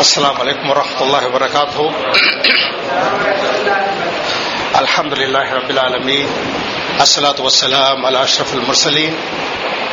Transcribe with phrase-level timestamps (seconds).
[0.00, 1.91] السلام عليكم ورحمة الله وبركاته
[4.75, 6.27] الحمد لله رب العالمين
[7.01, 9.13] الصلاة والسلام على أشرف المرسلين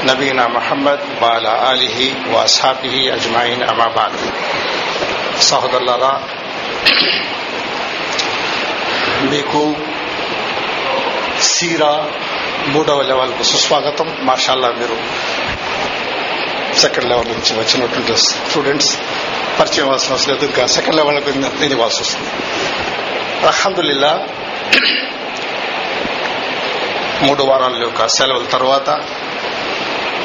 [0.04, 1.98] نبينا محمد وعلى آله
[2.30, 4.12] وأصحابه أجمعين أما بعد
[5.40, 6.12] సహోదరులారా
[9.30, 9.62] మీకు
[11.48, 11.92] సీరా
[12.74, 14.96] మూడవ లెవెల్కు సుస్వాగతం మాషాల్లా మీరు
[16.82, 18.92] సెకండ్ లెవెల్ నుంచి వచ్చినటువంటి స్టూడెంట్స్
[19.60, 20.46] పరిచయం ఇవ్వాల్సిన అవసరం లేదు.
[20.46, 22.30] ఇంకా సెకండ్ లెవెల్ నేను ఇవ్వాల్సి వస్తుంది.
[23.46, 24.28] అల్హమ్దుల్లా
[27.22, 28.90] మూడు వారాల యొక్క సెలవుల తర్వాత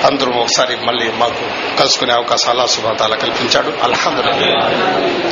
[0.03, 3.73] అందరూ ఒకసారి మళ్ళీ మాకు కలుసుకునే అవకాశం అలా శుభాతాల కల్పించాడు.
[3.83, 4.65] అల్హమ్దుల్లా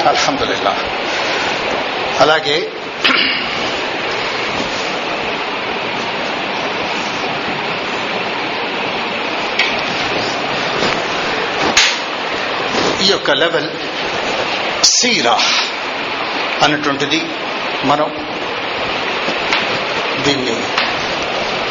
[0.09, 0.76] అల్హందుల్లా
[2.20, 2.72] అలాగే
[13.12, 13.70] యొక్క లెవెల్
[14.96, 15.36] సీరా
[16.64, 17.20] అన్నటువంటిది
[17.90, 18.10] మనం
[20.26, 20.56] దీన్ని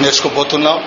[0.03, 0.79] నేర్చుకోబోతున్నాం.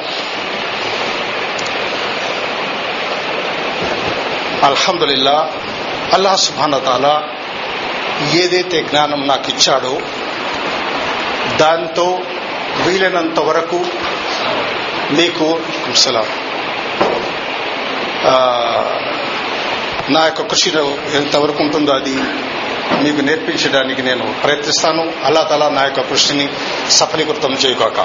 [4.70, 5.38] అల్హమ్దుల్లా
[6.16, 7.08] అల్లాహ్ సుభానతాల
[8.42, 9.94] ఏదైతే జ్ఞానం నాకు ఇచ్చాడో
[11.62, 12.08] దాంతో
[12.84, 13.80] వీలైనంత వరకు
[15.17, 15.48] మీకు
[16.04, 16.30] సలాం.
[20.09, 22.16] నా యొక్క కృషిలో ఎంతవరకు ఉంటుందో అది
[23.04, 25.14] మీకు నేర్పించడానికి నేను ప్రయత్నిస్తాను.
[25.23, 26.50] అల్లా తలా నా యొక్క కృషిని
[26.90, 28.00] సఫలీకృతం చేయగాక.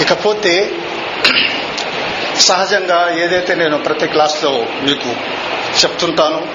[0.00, 0.70] ఇకపోతే
[2.40, 5.10] సహజంగా ఏదైతే నేను ప్రతి క్లాస్లో మీకు
[5.82, 6.48] చెప్తుంటాను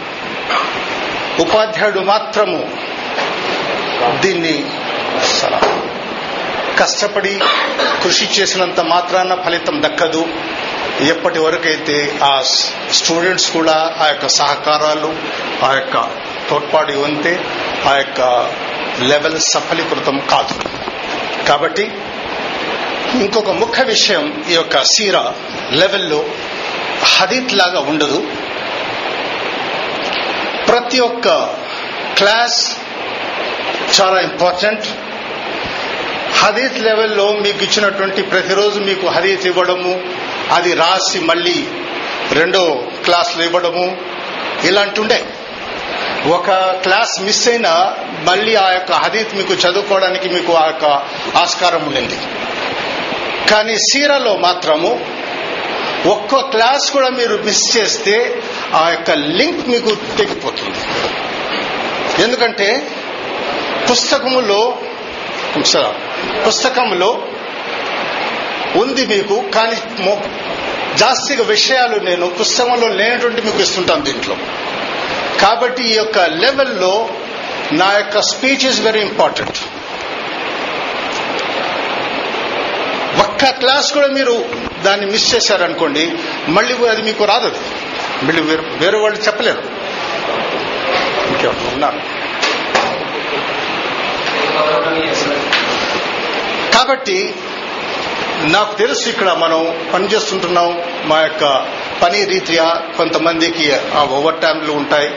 [1.42, 2.70] ఉపాధ్యాయుడు మాత్రము
[4.20, 4.66] దీన్ని
[6.80, 7.40] కష్టపడి
[8.04, 10.28] కృషి చేసినంత మాత్రాన ఫలితం దక్కదు.
[11.02, 12.44] ఎప్పటి వరకైతే ఆ
[12.92, 15.16] స్టూడెంట్స్ కూడా ఆ యొక్క సహకారాలు
[15.66, 16.10] ఆ యొక్క
[16.50, 17.46] తోడ్పాటు ఉంటే
[17.86, 18.22] ఆ యొక్క
[19.00, 20.64] లెవెల్ సఫలీకృతం కాదు.
[21.48, 21.92] కాబట్టి
[23.14, 25.34] ఇంకొక ముఖ్య విషయం ఈ యొక్క సీరా
[25.72, 26.26] లెవెల్లో
[27.04, 28.28] హదీత్ లాగా ఉండదు.
[30.68, 31.28] ప్రతి ఒక్క
[32.18, 32.78] క్లాస్
[34.02, 34.86] చాలా ఇంపార్టెంట్.
[36.38, 40.02] హదీత్ లెవెల్లో మీకు ఇచ్చినటువంటి ప్రతిరోజు మీకు హదీత్ ఇవ్వడము
[40.52, 41.68] అది రాసి మళ్ళీ
[42.32, 43.98] రెండో క్లాసులు ఇవ్వడము
[44.64, 45.26] ఇలాంటి ఉండే
[46.28, 46.52] ఒక
[46.84, 47.96] క్లాస్ మిస్ అయినా
[48.30, 50.86] మళ్ళీ ఆ యొక్క హదీత్ మీకు చదువుకోవడానికి మీకు ఆ యొక్క
[51.38, 52.18] ఆస్కారం ఉండింది.
[53.50, 55.06] కానీ సీరాలో మాత్రము
[56.06, 58.44] ఒక్కో క్లాస్ కూడా మీరు మిస్ చేస్తే
[58.74, 60.80] ఆ యొక్క లింక్ మీకు తెగిపోతుంది.
[62.24, 62.88] ఎందుకంటే
[63.92, 64.78] పుస్తకములో
[66.46, 67.24] పుస్తకంలో
[68.80, 69.78] ఉంది మీకు కానీ
[70.98, 74.38] జాస్తిగా విషయాలు నేను పుస్తకంలో లేనటువంటి మీకు ఇస్తుంటాను దీంట్లో.
[75.42, 77.10] కాబట్టి ఈ యొక్క లెవెల్లో
[77.72, 79.58] నా యొక్క స్పీచ్ ఇస్ వెరీ ఇంపార్టెంట్.
[83.20, 84.46] ఒక్క క్లాస్ కూడా మీరు
[84.84, 86.14] దాన్ని మిస్ చేశారనుకోండి
[86.48, 87.52] మళ్ళీ అది మీకు రాదు.
[88.24, 88.42] మళ్ళీ
[88.82, 89.64] వేరే వాళ్ళు చెప్పలేరు.
[91.28, 92.00] ఇంకెవరు ఉన్నారు?
[96.74, 97.34] కాబట్టి
[98.42, 101.68] నాకు తెలుసు ఇక్కడ మనం పనిచేస్తుంటున్నాం మా యొక్క
[102.02, 105.10] పని రీత్యా కొంతమందికి ఆ ఓవర్ టైంలు ఉంటాయి.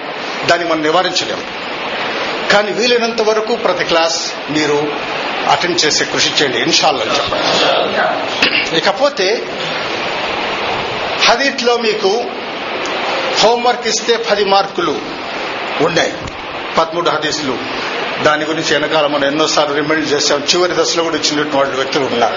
[0.47, 1.43] దాన్ని మనం నివారించలేము
[2.53, 4.93] కానీ వీలైనంత వరకు ప్రతి క్లాస్ మీరు
[5.51, 6.59] అటెండ్ చేసే కృషి చేయండి.
[6.59, 8.77] ఇన్షాల్లో చెప్పండి.
[8.77, 9.43] ఇకపోతే
[11.25, 12.25] హదీత్లో మీకు
[13.43, 14.99] హోంవర్క్ ఇస్తే పది మార్కులు
[15.81, 16.13] ఉన్నాయి.
[16.79, 17.59] పదమూడు హదీసులు.
[18.23, 22.37] దాని గురించి వెనకాల మనం ఎన్నోసార్లు రిమైండ్ చేసాం చివరి దశలో కూడా ఇచ్చినటువంటి వ్యక్తులు ఉన్నారు.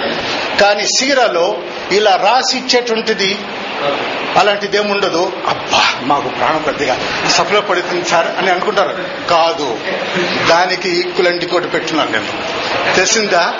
[0.61, 1.57] కానీ సీరాలో
[1.91, 3.37] ఇలా రాసి ఇచ్చేటువంటిది
[4.37, 6.99] అలాంటిది ఏముండదు అబ్బా మాకు ప్రాణం కొద్దిగా
[7.29, 8.95] సఫలో పడుతుంది సార్ అని అనుకుంటారు.
[9.29, 9.79] కాదు.
[10.49, 12.27] దానికి ఈక్వల్ కోటి పెట్టున్నాను నేను.
[12.95, 13.53] తెలిసిందా?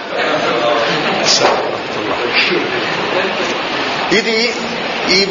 [4.11, 4.53] ఇది
[5.09, 5.25] ఈ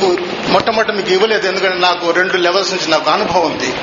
[0.48, 1.48] మొట్టమొదటి మీకు ఇవ్వలేదు.
[1.48, 3.74] ఎందుకంటే నాకు రెండు లెవెల్స్ నుంచి నాకు అనుభవం ఉంది.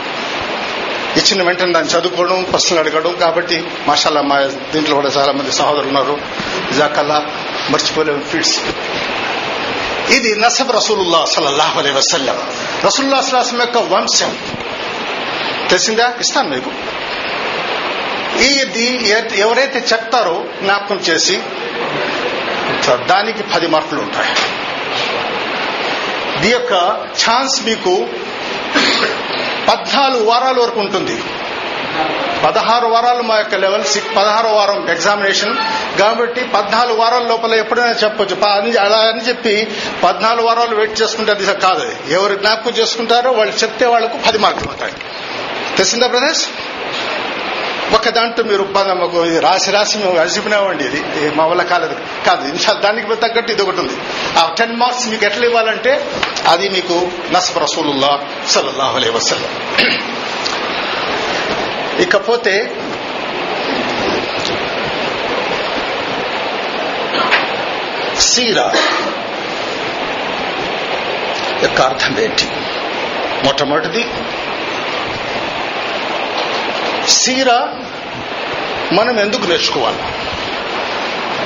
[1.18, 3.14] ఇచ్చిన వెంటనే దాన్ని చదువుకోవడం ప్రశ్నలు అడగడం.
[3.14, 4.40] కాబట్టి మాషాల్లా మా
[4.74, 6.18] దీంట్లో కూడా చాలా మంది సహోదరులు ఉన్నారు.
[6.74, 7.26] జాకల్లా
[7.70, 8.60] మర్చిపోలేము ఫీడ్స్.
[10.10, 12.38] ఇది నసబ్ రసూలుల్లా సలల్లాహు అలై వసల్లం.
[12.86, 14.38] రసూల్లా సలాసం యొక్క వంశం.
[15.70, 16.14] తెలిసిందా?
[16.20, 16.72] ఇస్తాను మీకు.
[18.40, 21.40] ఇది ఎవరైతే చెప్తారో జ్ఞాపకం చేసి
[23.06, 24.36] దానికి పది మార్కులు ఉంటాయి.
[26.42, 26.74] దీ యొక్క
[27.30, 28.08] ఛాన్స్ మీకు
[29.70, 31.24] పద్నాలుగు వారాల వరకు ఉంటుంది.
[32.46, 33.84] పదహారు వారాలు మా యొక్క లెవెల్
[34.18, 35.56] పదహారు వారం ఎగ్జామినేషన్.
[36.00, 38.36] కాబట్టి పద్నాలుగు వారాల లోపల ఎప్పుడైనా చెప్పొచ్చు.
[38.80, 39.68] అలా అని చెప్పి
[40.04, 41.92] పద్నాలుగు వారాలు వెయిట్ చేసుకుంటే అది కాదు.
[42.10, 44.94] ఎవరు జ్ఞాపకం చేసుకుంటారో వాళ్ళు చెప్తే వాళ్ళకు పది మార్కులు ఉంటాయి
[45.78, 46.48] తెలిసిందా బ్రదర్స్?
[47.94, 49.00] ఒక దాంట్లో మీరు పదం
[49.40, 51.36] రాసి రాసి మేము అలసిపోయినామండి ఇది.
[51.36, 51.96] మా వల్ల కాలేదు.
[52.28, 53.94] కాదు దానికి తగ్గట్టు ఇది ఒకటి ఉంది.
[54.40, 56.06] ఆ టెన్ మార్క్స్ మీకు ఎట్లా ఇవ్వాలంటే
[56.48, 59.52] అది మీకు నసఫ్ రసూలుల్లా సల్లల్లాహు అలై వసల్లం.
[62.00, 62.56] ఇకపోతే
[68.20, 68.74] సీరా
[71.64, 72.48] యొక్క అర్థం ఏంటి?
[73.46, 74.06] మొట్టమొదటిది
[77.08, 77.76] సీరా
[78.94, 79.98] మనం ఎందుకు నేర్చుకోవాలి?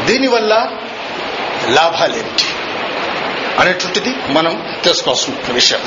[0.06, 0.70] దీనివల్ల
[1.68, 2.46] లాభాలేమిటి
[3.60, 5.80] అనేటువంటిది మనం తెలుసుకోవాల్సిన విషయం.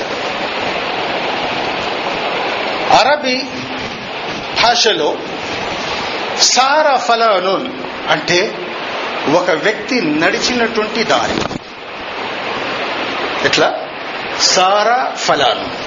[2.98, 3.42] అరబీ
[4.62, 5.16] భాషలో
[6.40, 7.72] సారా ఫలానున్
[8.10, 8.54] అంటే
[9.32, 11.54] ఒక వ్యక్తి నడిచినటువంటి దారి.
[13.46, 13.74] ఎట్లా?
[14.40, 15.86] సారా ఫలాను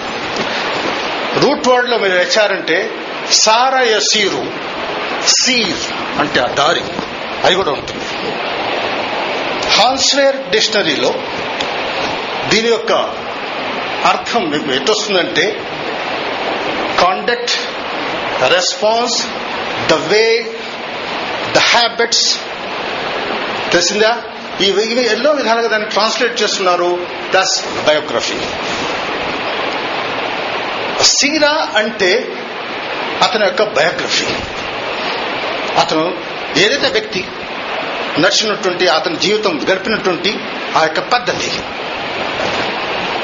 [1.39, 2.98] రూట్ వర్డ్లో మీరు వచ్చారంటే
[3.31, 4.43] సారా యసీరు
[5.27, 5.83] సీర్
[6.19, 6.83] అంటే ఆ దారి
[7.43, 8.05] అది కూడా ఉంటుంది.
[9.69, 11.13] హాన్స్వేర్ డిక్షనరీలో
[12.49, 12.91] దీని యొక్క
[14.05, 15.65] అర్థం మీకు ఎట్టొస్తుందంటే
[17.01, 17.51] conduct
[18.51, 19.27] response
[19.89, 20.55] the way
[21.53, 22.39] the habits
[23.71, 24.21] తెలిసిందా?
[24.59, 27.07] ఇవి ఇవి ఎన్నో విధాలుగా దాన్ని ట్రాన్స్లేట్ చేస్తున్నారు.
[27.31, 28.39] దస్ బయోగ్రఫీ
[31.03, 32.35] సీరా అంటే
[33.21, 34.25] అతని యొక్క బయోగ్రఫీ
[35.79, 36.17] అతను
[36.57, 37.27] ఏదైతే వ్యక్తి
[38.19, 40.39] నడిచినటువంటి అతని జీవితం గడిపినటువంటి
[40.77, 41.51] ఆ యొక్క పద్ధతి.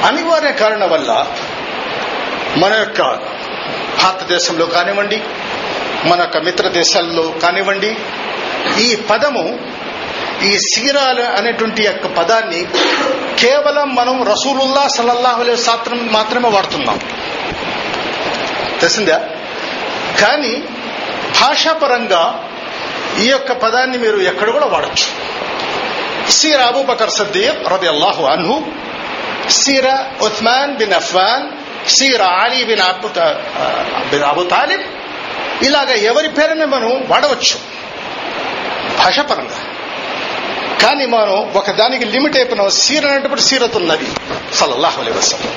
[0.06, 1.26] అనివార్య కారణం వల్ల
[2.56, 3.02] మన యొక్క
[4.02, 5.22] భారతదేశంలో కానివ్వండి
[6.04, 7.96] మన యొక్క మిత్ర దేశాల్లో కానివ్వండి
[8.78, 9.58] ఈ పదము
[10.42, 12.66] ఈ సీరాలు అనేటువంటి యొక్క పదాన్ని
[13.38, 16.98] కేవలం మనం రసూలుల్లా సల్లల్లాహు అలైహి శాస్త్రం మాత్రమే వాడుతున్నాం.
[18.80, 19.20] తెలిసిందా?
[20.20, 20.56] కానీ
[21.40, 22.48] భాషాపరంగా
[23.18, 25.36] ఈ యొక్క పదాన్ని మీరు ఎక్కడ కూడా వాడచ్చు.
[26.30, 28.62] సీర అబూబకర్ సద్దీక్ రది అల్లాహు అన్హు
[29.50, 31.48] సీర ఉస్మాన్ బిన్ అఫ్వాన్
[31.88, 33.08] సీర Ali bin Abu
[34.10, 34.82] bin Abu Talib
[35.62, 37.58] ఇలాగ ఎవరి పేరుని మనం వాడవచ్చు?
[38.98, 39.58] భాషాపరంగా.
[40.82, 42.70] కానీ మనం ఒకదానికి లిమిట్ అయిపోయినాం.
[42.70, 44.06] సీర అనేటప్పుడు సీరత్ ఉన్నది
[44.54, 45.52] సల్లల్లాహు అలైహి వసల్లం.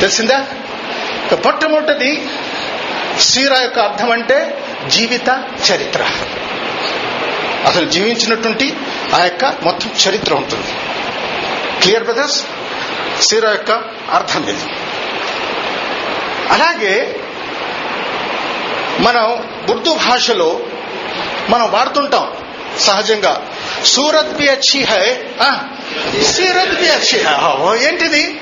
[0.00, 0.46] తెలిసిందా?
[1.26, 2.28] ఇక మొట్టమొదటిది
[3.22, 6.02] సీర యొక్క అర్థం అంటే జీవిత చరిత్ర.
[7.66, 8.76] అసలు జీవించినటువంటి
[9.14, 10.72] ఆ యొక్క మొత్తం చరిత్ర ఉంటుంది.
[11.80, 12.44] క్లియర్ బ్రదర్స్
[13.22, 13.70] సీర యొక్క
[14.10, 14.64] అర్థం ఇది.
[16.50, 17.16] అలాగే
[18.98, 19.24] మనం
[19.70, 20.60] ఉర్దూ భాషలో
[21.48, 22.32] మనం వాడుతుంటాం
[22.78, 23.42] సహజంగా.
[23.84, 25.60] సూరత్ బి అచ్చి హై ఆ,
[26.22, 27.78] సీరత్ బి అచ్చి హై.
[27.78, 28.40] ఏంటిది?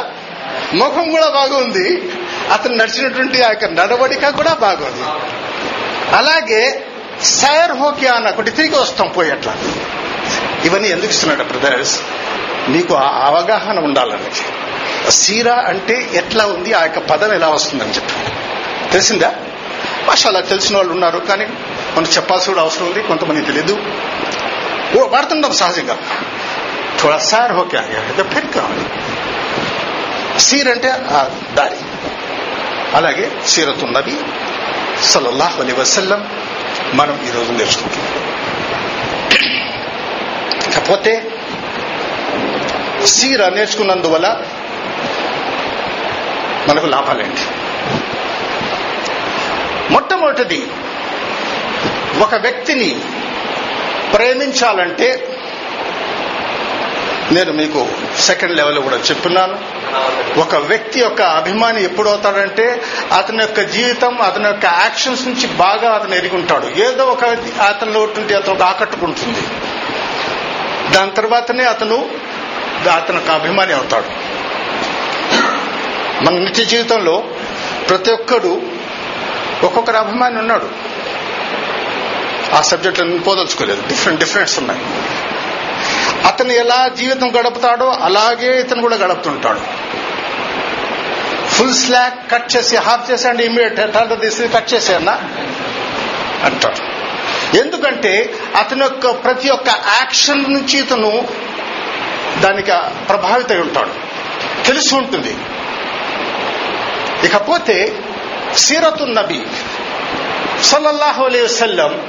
[0.74, 2.12] ముఖం కూడా బాగుంది.
[2.52, 5.04] అతను నడిచినటువంటి ఆ యొక్క నడవడిక కూడా బాగుంది.
[6.16, 6.86] అలాగే
[7.22, 9.56] సైర్ హోకి అన్న ఒకటి తిరిగి వస్తాం పోయేట్లా.
[10.64, 12.00] ఇవన్నీ ఎందుకు ఇస్తున్నాడు బ్రదర్స్
[12.68, 14.30] మీకు ఆ అవగాహన ఉండాలని.
[15.10, 16.72] సీరా అంటే ఎట్లా ఉంది?
[16.72, 18.12] ఆ యొక్క పదం ఎలా వస్తుందని చెప్పి.
[18.90, 19.34] తెలిసిందా?
[20.06, 21.44] మాషాలా తెలిసిన వాళ్ళు ఉన్నారు కానీ
[21.96, 23.78] మనం చెప్పాల్సి కూడా అవసరం ఉంది కొంతమంది తెలియదు
[24.96, 25.98] ఓ వాడుతుంటాం సహజంగా.
[27.02, 29.13] థోడా సార్ హోకే ఆగా ఫిర్ కావాలి.
[30.38, 31.76] సీర్ అంటే ఆ దారి.
[32.96, 34.16] అలాగే సీరతు నబీ
[35.02, 36.28] సల్లల్లాహు అలీ వసల్లం
[36.94, 38.34] మనం ఈరోజు నేర్చుకుంటున్నాం.
[40.72, 41.30] కాకపోతే
[43.04, 44.40] సీర నేర్చుకున్నందువల్ల
[46.68, 47.40] మనకు లాభాలేంటి?
[49.92, 50.66] మొట్టమొదటిది
[52.18, 53.00] ఒక వ్యక్తిని
[54.14, 55.38] ప్రేమించాలంటే
[57.32, 57.88] నేను మీకు
[58.20, 59.73] సెకండ్ లెవెల్ కూడా చెప్తున్నాను.
[60.40, 62.82] ఒక వ్యక్తి యొక్క అభిమాని ఎప్పుడవుతాడంటే
[63.12, 67.24] అతని యొక్క జీవితం అతని యొక్క యాక్షన్స్ నుంచి బాగా అతను ఎరుగుంటాడు ఏదో ఒక
[67.60, 69.40] అతనిలో ఉంటే అతను ఆకట్టుకుంటుంది.
[70.94, 72.10] దాని తర్వాతనే అతను
[72.94, 74.34] అతను ఒక అభిమాని అవుతాడు.
[76.24, 77.24] మన నిత్య జీవితంలో
[77.88, 78.62] ప్రతి ఒక్కడు
[79.62, 80.68] ఒక్కొక్కరు అభిమాని ఉన్నాడు.
[82.54, 83.88] ఆ సబ్జెక్ట్ పోదలుచుకోలేదు.
[83.88, 84.80] డిఫరెంట్ డిఫరెంట్స్ ఉన్నాయి.
[86.26, 89.60] అతను ఎలా జీవితం గడుపుతాడో అలాగే ఇతను కూడా గడుపుతుంటాడు.
[91.48, 95.12] ఫుల్ స్లాక్ కట్ చేసి హాఫ్ చేసేయండి ఇమీడియట్ తర్వాత తీసి కట్ చేసేయన్నా
[96.44, 96.94] అంటాడు.
[97.56, 101.28] ఎందుకంటే అతని యొక్క ప్రతి ఒక్క యాక్షన్ నుంచి ఇతను
[102.40, 102.70] దానికి
[103.08, 103.90] ప్రభావిత ఉంటాడు.
[104.66, 105.36] తెలిసి ఉంటుంది.
[107.26, 108.02] ఇకపోతే
[108.56, 109.40] సీరతు నబీ
[110.62, 112.08] సల్లల్లాహు అలై వసల్లం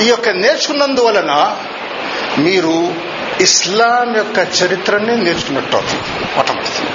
[0.00, 1.56] ఈ యొక్క నేర్చుకున్నందువలన
[2.38, 3.09] మీరు
[3.40, 6.86] ఇస్లాం యొక్క చరిత్రని నేర్చుకున్నట్టు అవుతుంది మొట్టమొదటి.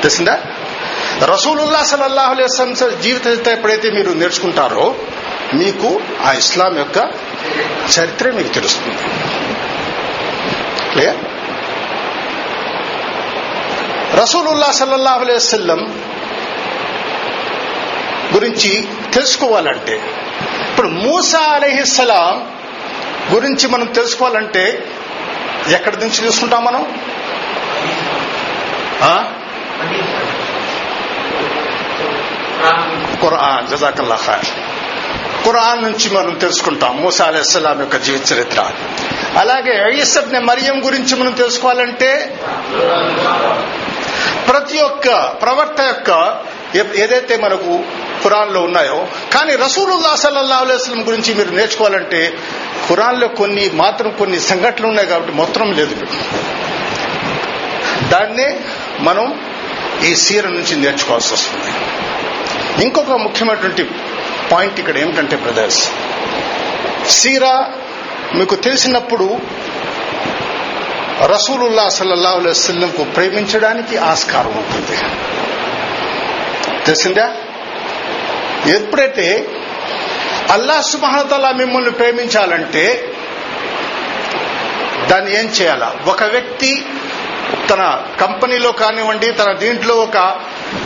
[0.00, 0.42] తెలిసిందా?
[1.22, 4.94] రసూలుల్లా సలల్లాహు అలైస్లం జీవిత చరిత్ర ఎప్పుడైతే మీరు నేర్చుకుంటారో
[5.54, 6.96] మీకు ఆ ఇస్లాం యొక్క
[7.98, 8.96] చరిత్ర మీకు తెలుస్తుంది.
[10.92, 11.16] క్లియర్
[14.20, 16.04] రసూలుల్లా సల్లల్లాహు అలైవల్లం
[18.34, 19.96] గురించి తెలుసుకోవాలంటే
[20.70, 22.59] ఇప్పుడు మూసా అలహిస్సలాం
[23.32, 24.86] గురించి మనం తెలుసుకోవాలంటే
[25.68, 26.98] ఎక్కడి నుంచి చూసుకుంటాం మనం?
[29.02, 29.24] ఆ?
[33.22, 34.44] ఖురాన్ జజాకల్లా ఖైర్.
[35.44, 38.70] ఖురాన్ నుంచి మనం తెలుసుకుంటాం మూసా అలైహిస్సలాం యొక్క జీవిత చరిత్ర.
[39.38, 42.38] అలాగే ఐఎస్ఎఫ్ మరియం గురించి మనం తెలుసుకోవాలంటే
[44.48, 45.08] ప్రతి ఒక్క
[45.42, 46.10] ప్రవర్త యొక్క
[46.76, 47.84] ఏదైతే మనకు
[48.22, 52.38] ఖురాన్లో ఉన్నాయో కానీ రసూలుల్లా సల్లల్లా అలైస్లం గురించి మీరు నేర్చుకోవాలంటే
[52.88, 56.06] ఖురాన్లో కొన్ని మాత్రం కొన్ని సంఘటనలు ఉన్నాయి కాబట్టి మొత్తం లేదు.
[58.08, 58.60] దాన్నే
[58.98, 59.50] మనం
[60.04, 61.72] ఈ సీర నుంచి నేర్చుకోవాల్సి వస్తుంది.
[62.84, 63.90] ఇంకొక ముఖ్యమైనటువంటి
[64.52, 65.90] పాయింట్ ఇక్కడ ఏమిటంటే బ్రదర్స్
[67.08, 67.72] సీరా
[68.34, 69.40] మీకు తెలిసినప్పుడు
[71.24, 74.96] రసూలుల్లా సల్లల్లా అలైస్లంకు ప్రేమించడానికి ఆస్కారం ఉంటుంది.
[76.86, 77.34] తెలిసిందా?
[78.66, 79.48] ఎప్పుడైతే
[80.50, 83.14] అల్లా సుమహతల మిమ్మల్ని ప్రేమించాలంటే
[85.06, 85.94] దాన్ని ఏం చేయాలా?
[86.06, 86.86] ఒక వ్యక్తి
[87.70, 90.16] తన కంపెనీలో కానివ్వండి తన దీంట్లో ఒక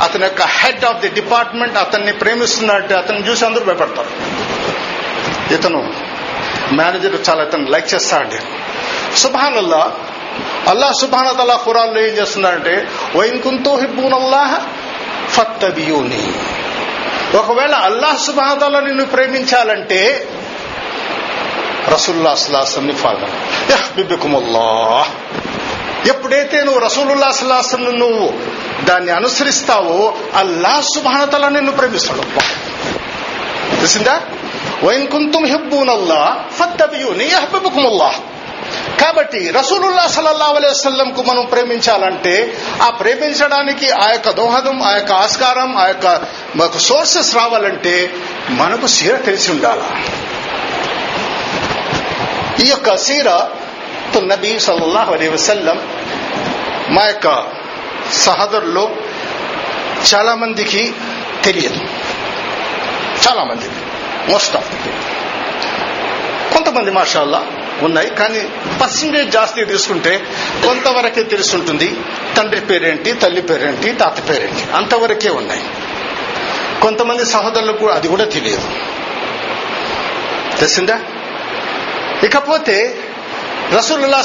[0.02, 4.10] అతని యొక్క హెడ్ ఆఫ్ ది డిపార్ట్మెంట్ అతన్ని ప్రేమిస్తున్నట్టు అతన్ని చూసి అందరూ భయపడతారు.
[5.54, 5.92] ఇతను
[6.72, 8.38] మేనేజర్ చాలా ఇతను లైక్ చేస్తాడండి.
[9.18, 9.92] సుభానల్లా
[10.68, 13.76] అల్లా సుభానతల్లా ఖురాన్లో ఏం చేస్తున్నాడంటే వైన్ కుంతో
[15.36, 16.32] ఫత్తబియూని.
[17.38, 20.28] ఒకవేళ అల్లాహ్ సుబాదాల నిన్ను ప్రేమించాలంటే
[21.92, 23.28] రసూల్లా సలాసంని ఫాలో
[23.70, 25.04] యహ్బిబికుముల్లా
[26.06, 28.32] ఎప్పుడైతే నువ్వు రసూలుల్లా సలాసం నువ్వు
[28.84, 32.20] దాన్ని అనుసరిస్తావో అల్లా సుభానతల నిన్ను ప్రేమిస్తాడు.
[33.76, 34.20] తెలిసిందా?
[34.84, 38.14] వైన్ కుంతుం హిబ్బూనల్లా ఫత్తబియూని యహ్బిబుకుముల్లా
[39.00, 45.86] కాబట్టి రసూలుల్లా సల్లల్లా అలైవల్లంకు మనం ప్రేమించాలంటే ఆ ప్రేమించడానికి ఆ యొక్క దోహదం ఆ యొక్క ఆస్కారం ఆ
[45.86, 46.20] యొక్క
[46.56, 48.14] మాకు సోర్సెస్ రావాలంటే
[48.48, 49.80] మనకు సీర తెలిసి ఉండాల?
[52.64, 53.46] ఈ యొక్క సీర
[54.22, 55.80] నబీ సల్లల్లాహు అలీ వసల్లం
[56.88, 57.46] మా యొక్క
[58.12, 58.90] సహోదరుల్లో
[60.14, 60.94] చాలా మందికి
[61.44, 61.80] తెలియదు.
[63.28, 63.74] చాలా మందికి
[64.32, 64.72] మోస్ట్ ఆఫ్
[66.52, 67.46] కొంతమంది మాషాల్లా
[67.82, 68.10] ఉన్నాయి.
[68.10, 68.48] కానీ
[68.82, 70.24] పర్సంటేజ్ జాస్తి తీసుకుంటే
[70.66, 71.96] కొంతవరకే తెలుసుంటుంది.
[72.36, 74.72] తండ్రి పేరేంటి తల్లి పేరేంటి తాత పేరేంటి.
[74.72, 75.62] అంతవరకే ఉన్నాయి.
[76.82, 78.68] కొంతమంది సహోదరులకు అది కూడా తెలియదు.
[80.58, 81.00] తెలిసిందా?
[82.24, 82.96] ఇకపోతే
[83.76, 84.24] రసూలుల్లా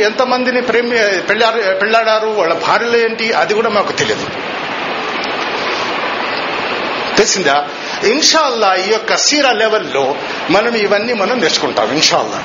[0.00, 4.26] ఎంతమందిని ప్రేమి పెళ్ళారు పెళ్ళాడారు వాళ్ళ భార్యలు ఏంటి అది కూడా మాకు తెలియదు.
[7.16, 7.68] తెలిసిందా?
[8.04, 10.14] ఇన్షాల్లా ఈ యొక్క సీరా లెవెల్లో
[10.50, 12.44] మనం ఇవన్నీ మనం నేర్చుకుంటాం ఇన్షాల్లా.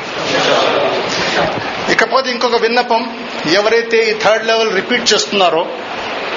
[1.92, 5.68] ఇకపోతే ఇంకొక విన్నపం ఎవరైతే ఈ థర్డ్ లెవెల్ రిపీట్ చేస్తున్నారో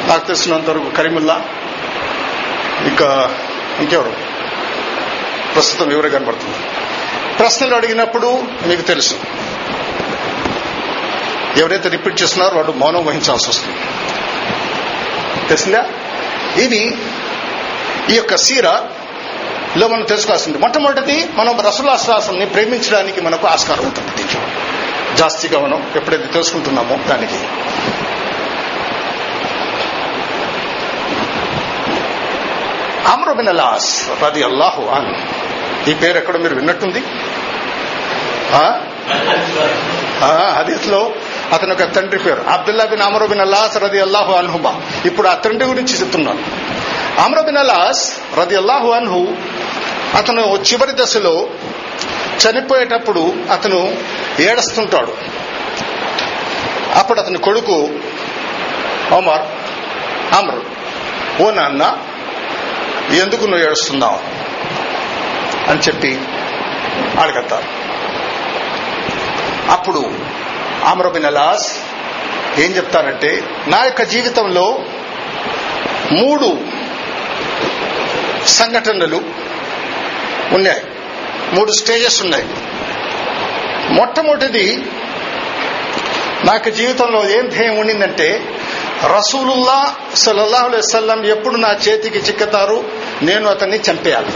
[0.06, 1.44] నాకు తెలిసినంత వరకు కరీముల్లా
[2.84, 3.36] ఇంకా
[3.78, 4.12] ఇంకెవరు?
[5.54, 6.56] ప్రస్తుతం ఎవరు కనబడుతుంది
[7.38, 9.14] ప్రశ్నలు అడిగినప్పుడు మీకు తెలుసు.
[11.56, 13.76] ఎవరైతే రిపీట్ చేస్తున్నారో వాడు మౌనం వహించాల్సి వస్తుంది.
[15.48, 15.86] తెలిసిందా?
[16.56, 16.96] ఇది
[18.10, 18.70] ఈ యొక్క సీర
[19.76, 20.58] లో మనం తెలుసుకోవాల్సింది.
[20.58, 24.40] మొట్టమొదటిది మనం రసులాశ్వాసంని ప్రేమించడానికి మనకు ఆస్కారం ఉంటుంది దీంట్లో.
[25.16, 27.38] జాస్తిగా మనం ఎప్పుడైతే తెలుసుకుంటున్నామో దానికి.
[33.08, 35.88] అమ్రబిన్ అలాస్ రది అల్లాహు అన్.
[35.88, 37.02] ఈ పేరు ఎక్కడ మీరు విన్నట్టుంది.
[40.56, 41.12] హదీస్లో
[41.52, 44.80] అతని యొక్క తండ్రి పేరు Abdullah bin Amr bin Al-As రది అల్లాహు అన్హుమా.
[45.04, 46.42] ఇప్పుడు ఆ తండ్రి గురించి చెప్తున్నాను.
[47.18, 49.28] అమరు బిన్ అలాస్ రది అల్లాహు అన్హు
[50.16, 51.48] అతను చివరి దశలో
[52.44, 53.96] చనిపోయేటప్పుడు అతను
[54.40, 55.16] ఏడుస్తుంటాడు.
[56.94, 57.72] అప్పుడు అతని కొడుకు
[59.12, 59.42] ఒమర్
[60.34, 60.60] అమర్
[61.42, 61.96] ఓ నాన్న
[63.14, 64.18] ఎందుకు నువ్వు ఏడుస్తున్నావు?
[65.70, 66.20] అని చెప్పి
[67.20, 67.84] అడగతారు.
[69.70, 70.12] అప్పుడు
[70.84, 71.76] ఆమ్రబిన్ అలాస్
[72.60, 74.78] ఏం చెప్తారంటే నా యొక్క జీవితంలో
[76.12, 76.63] మూడు
[78.46, 79.22] సంఘటనలు
[80.52, 80.82] ఉన్నాయి.
[81.52, 82.44] మూడు స్టేజెస్ ఉన్నాయి.
[83.90, 84.86] మొట్టమొదటిది
[86.44, 88.60] నాకు జీవితంలో ఏం ధ్యేయం ఉండిందంటే
[89.16, 92.84] రసూలుల్లా సల్లల్లాహు అలైవల్లం ఎప్పుడు నా చేతికి చిక్కుతారు
[93.22, 94.32] నేను అతన్ని చంపేయాలి.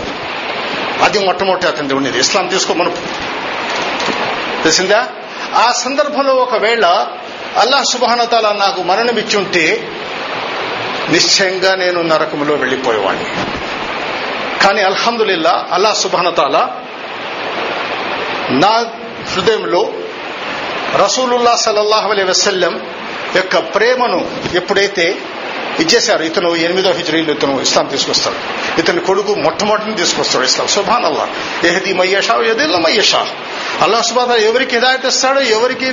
[1.03, 2.19] అది మొట్టమొదటి అతని ఉండేది.
[2.19, 2.91] ఇస్లాం తీసుకోమను
[4.63, 5.07] తెలిసిందా?
[5.55, 7.07] ఆ సందర్భంలో ఒకవేళ
[7.57, 9.93] అల్లాహ్ సుబానతాల నాకు మరణమిచ్చుంటే
[11.11, 13.25] నిశ్చయంగా నేను నరకములో వెళ్ళిపోయేవాడిని
[14.63, 16.69] కానీ అల్హమ్దుల్లా అల్లా సుబానతాల
[18.51, 18.87] నా
[19.35, 19.93] హృదయంలో
[21.05, 22.81] రసూలుల్లా సల్లల్లాహు అలై వసల్లం
[23.37, 25.19] యొక్క ప్రేమను ఎప్పుడైతే
[25.81, 28.37] ఇచ్చేశారు ఇతను ఎనిమిదో హిజరీలు ఇతను ఇస్లాం తీసుకొస్తాడు.
[28.81, 30.69] ఇతని కొడుకు మొట్టమొదటిని తీసుకొస్తాడు ఇస్లాం.
[30.69, 31.29] సుభాన్ అల్లా
[31.65, 33.27] ఎహదీ మయ్యషా ఎదిల్ల మయ్యషా
[33.83, 35.93] అల్లా సుబాన్ ఎవరికి హిదాయత్ ఇస్తాడో ఎవరికి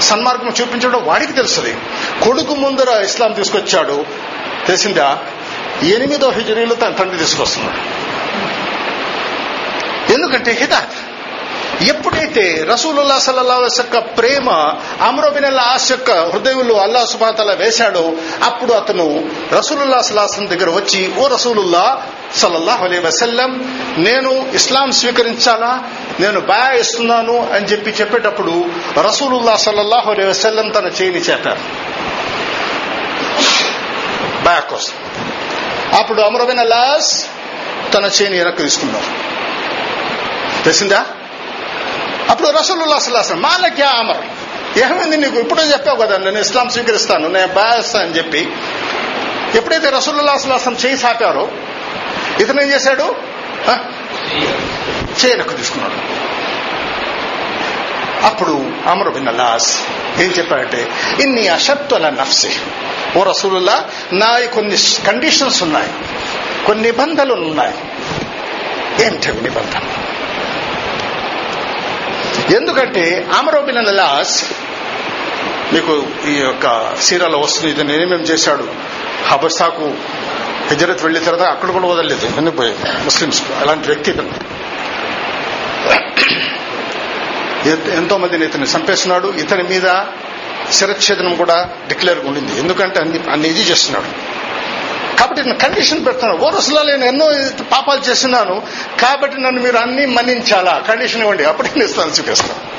[0.00, 1.76] సన్మార్గం చూపించడో వాడికి తెలుస్తుంది.
[2.24, 4.04] కొడుకు ముందర ఇస్లాం తీసుకొచ్చాడు.
[4.66, 5.18] తెలిసిందా?
[5.82, 8.04] ఎనిమిదో హిజరీలో తన తండ్రి తీసుకొస్తున్నాడు.
[10.12, 11.14] ఎందుకంటే హిదాయత్
[11.82, 14.50] ఎప్పుడైతే రసూలుల్లా సల్లాస్ యొక్క ప్రేమ
[15.02, 18.12] అమరోబిన్ ఆస్ యొక్క హృదయంలో అల్లా సుబాతల వేశాడో
[18.42, 22.02] అప్పుడు అతను రసూలుల్లా సల్లాహం దగ్గర వచ్చి ఓ రసూలుల్లా
[22.36, 25.82] సల్లల్లాహ్ అలీ వసల్లం నేను ఇస్లాం స్వీకరించాలా?
[26.20, 28.64] నేను బయా ఇస్తున్నాను అని చెప్పి చెప్పేటప్పుడు
[29.00, 31.60] రసూలుల్లా సల్లల్లాహు అలీ వసల్లం తన చేయిని చేపారు.
[34.44, 35.03] బయా కోసం.
[35.98, 37.26] అప్పుడు అమరబిన్ అల్లాస్
[37.94, 39.04] తన చేయిని వెనక్కి తీసుకున్నారు
[40.62, 41.06] తెలిసిందా?
[42.30, 44.22] అప్పుడు రసూలుల్లా సల్లాహం మాలక్యా అమర్
[44.78, 45.36] ఏమైంది నీకు?
[45.36, 48.52] ఇప్పుడే చెప్పావు కదా నేను ఇస్లాం స్వీకరిస్తాను నేను బాయస్తా అని చెప్పి.
[49.54, 51.48] ఎప్పుడైతే రసూలుల్లా సల్లాహం చేయి సాపారో
[52.40, 53.16] ఇతను ఏం చేశాడు?
[55.20, 55.98] చేయనకు తీసుకున్నాడు.
[58.26, 59.82] అప్పుడు అమరు బిన్ అల్లాస్.
[60.18, 60.88] ఏం చెప్పాడంటే
[61.20, 62.50] ఇన్ని అషత్తుల నఫ్సి
[63.16, 64.76] ఓ రసూలుల్లా నా కొన్ని
[65.06, 65.90] కండిషన్స్ ఉన్నాయి
[66.66, 67.74] కొన్ని నిబంధనలు ఉన్నాయి.
[69.06, 70.04] ఏంటవి నిబంధనలు?
[72.56, 74.44] ఎందుకంటే అమరోబిన్ లాస్
[75.72, 78.68] మీకు ఈ యొక్క సీరాలో వస్తుంది ఇది నేనేమేం చేశాడు.
[79.26, 79.94] హబస్తాకు
[80.70, 82.62] హిజరత్ వెళ్ళిన తర్వాత అక్కడ కూడా వదలలేదు ఎందుకు
[83.04, 84.12] ముస్లిమ్స్ అలాంటి వ్యక్తి
[87.70, 89.28] ఎంతో మందిని ఇతన్ని చంపేస్తున్నాడు.
[89.28, 90.02] ఇతని మీద
[90.72, 92.60] శిరచ్ఛేదనం కూడా డిక్లేర్ ఉండింది.
[92.60, 94.34] ఎందుకంటే అన్ని అన్ని ఇది చేస్తున్నాడు.
[95.18, 96.40] కాబట్టి నేను కండిషన్ పెడుతున్నాను.
[96.40, 96.50] ఓ
[96.82, 97.32] నేను ఎన్నో
[97.72, 98.62] పాపాలు చేస్తున్నాను.
[99.00, 100.84] కాబట్టి నన్ను మీరు అన్ని మన్నించాలా?
[100.88, 101.44] కండిషన్ ఇవ్వండి.
[101.44, 102.74] అప్పుడు నేను ఇస్తాను చూపిస్తాను.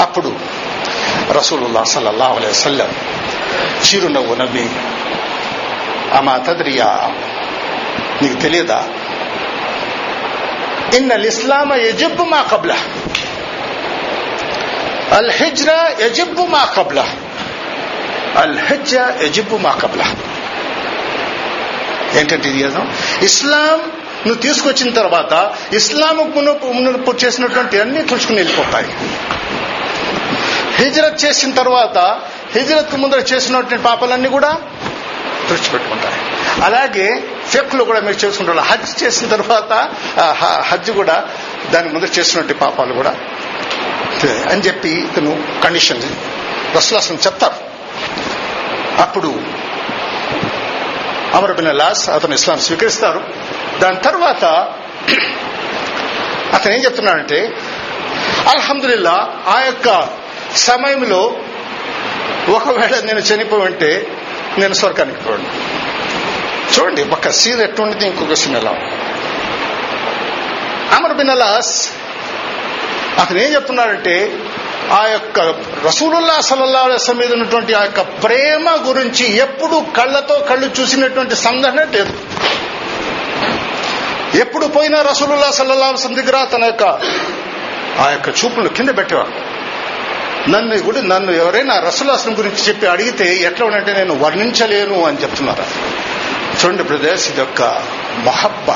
[0.00, 0.36] అప్పుడు
[1.30, 2.88] రసూలుల్లా సల్లల్లా అలై సల్లం
[3.86, 4.70] చిరునవ్వు నవ్వి
[6.12, 7.14] అమా తద్రియా?
[8.22, 8.88] నీకు తెలియదా?
[10.96, 12.76] ఇన్నల్ ఇస్లామ ఎజబ్బు మా కబ్లా
[15.20, 16.42] الحجرة يجب యజిబ్బు
[16.76, 17.06] قبله
[18.44, 20.26] الحجة يجب ما యజిబ్బు
[22.16, 22.60] ఏంటంటే ఇది
[23.24, 23.78] ఇస్లాం
[24.26, 28.88] నువ్వు తీసుకొచ్చిన తర్వాత ఇస్లాం మునుపు మునుపు చేసినటువంటి అన్ని తుడుచుకుని వెళ్ళిపోతాయి.
[30.74, 31.98] హిజరత్ చేసిన తర్వాత
[32.54, 34.60] హిజరత్ ముందర చేసినటువంటి పాపాలన్నీ కూడా
[35.48, 36.14] తుడిచిపెట్టుకుంటాయి.
[36.64, 38.58] అలాగే ఫెక్లు కూడా మీరు చేసుకుంటారు.
[38.58, 39.72] హజ్ చేసిన తర్వాత
[40.68, 41.24] హజ్ కూడా
[41.70, 43.14] దాని ముందర చేసినటువంటి పాపాలు కూడా
[44.24, 46.02] అని చెప్పి ఇతను కండిషన్
[46.76, 47.54] రసులాసం చెప్తారు.
[49.02, 49.40] అప్పుడు
[51.36, 53.20] అమర్ బిన్ లాస్ అతను ఇస్లాం స్వీకరిస్తారు.
[53.78, 54.44] దాని తర్వాత
[56.54, 57.56] అతను ఏం చెప్తున్నాడంటే
[58.48, 60.08] అల్హమ్దుల్లా ఆ యొక్క
[60.56, 61.36] సమయంలో
[62.48, 64.18] ఒకవేళ నేను చనిపోవంటే
[64.58, 65.48] నేను స్వర్గానికి పోండి
[66.74, 68.70] చూడండి ఒక సీన్ ఎట్టుండితే ఇంకొక సీన్ ఎలా
[70.96, 71.90] అమర్ బిన్ అలాస్
[73.18, 74.38] అతను ఏం చెప్తున్నాడంటే
[74.92, 75.40] ఆ యొక్క
[75.86, 82.12] రసూలుల్లా సల్లల్లా అలైస్లం మీద ఉన్నటువంటి ఆ యొక్క ప్రేమ గురించి ఎప్పుడు కళ్ళతో కళ్ళు చూసినటువంటి సంఘటన లేదు.
[84.36, 86.82] ఎప్పుడు పోయినా రసూలుల్లా సల్లల్లా అలైస్లం దగ్గర తన యొక్క
[87.98, 89.56] ఆ యొక్క చూపులు కింద పెట్టేవారు.
[90.50, 95.64] నన్ను కూడా నన్ను ఎవరైనా రసూలాసనం గురించి చెప్పి అడిగితే ఎట్లా ఉండంటే నేను వర్ణించలేను అని చెప్తున్నారు.
[96.64, 97.62] చూడండి బ్రదర్స్ ఇది యొక్క
[98.18, 98.70] మహబ్బ.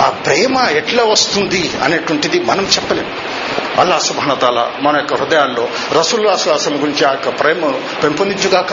[0.00, 3.35] ఆ ప్రేమ ఎట్లా వస్తుంది అనేటువంటిది మనం చెప్పలేము.
[3.80, 5.64] అల్లా సుభానతాల మన యొక్క హృదయాల్లో
[5.98, 8.72] రసూల్లాసులాసం గురించి ఆ యొక్క ప్రేమను పెంపొందించుగాక.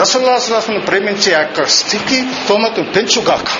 [0.00, 3.50] రసూల్లాసులాసం ప్రేమించే ఆ యొక్క స్థితి తోమతను పెంచుగాక.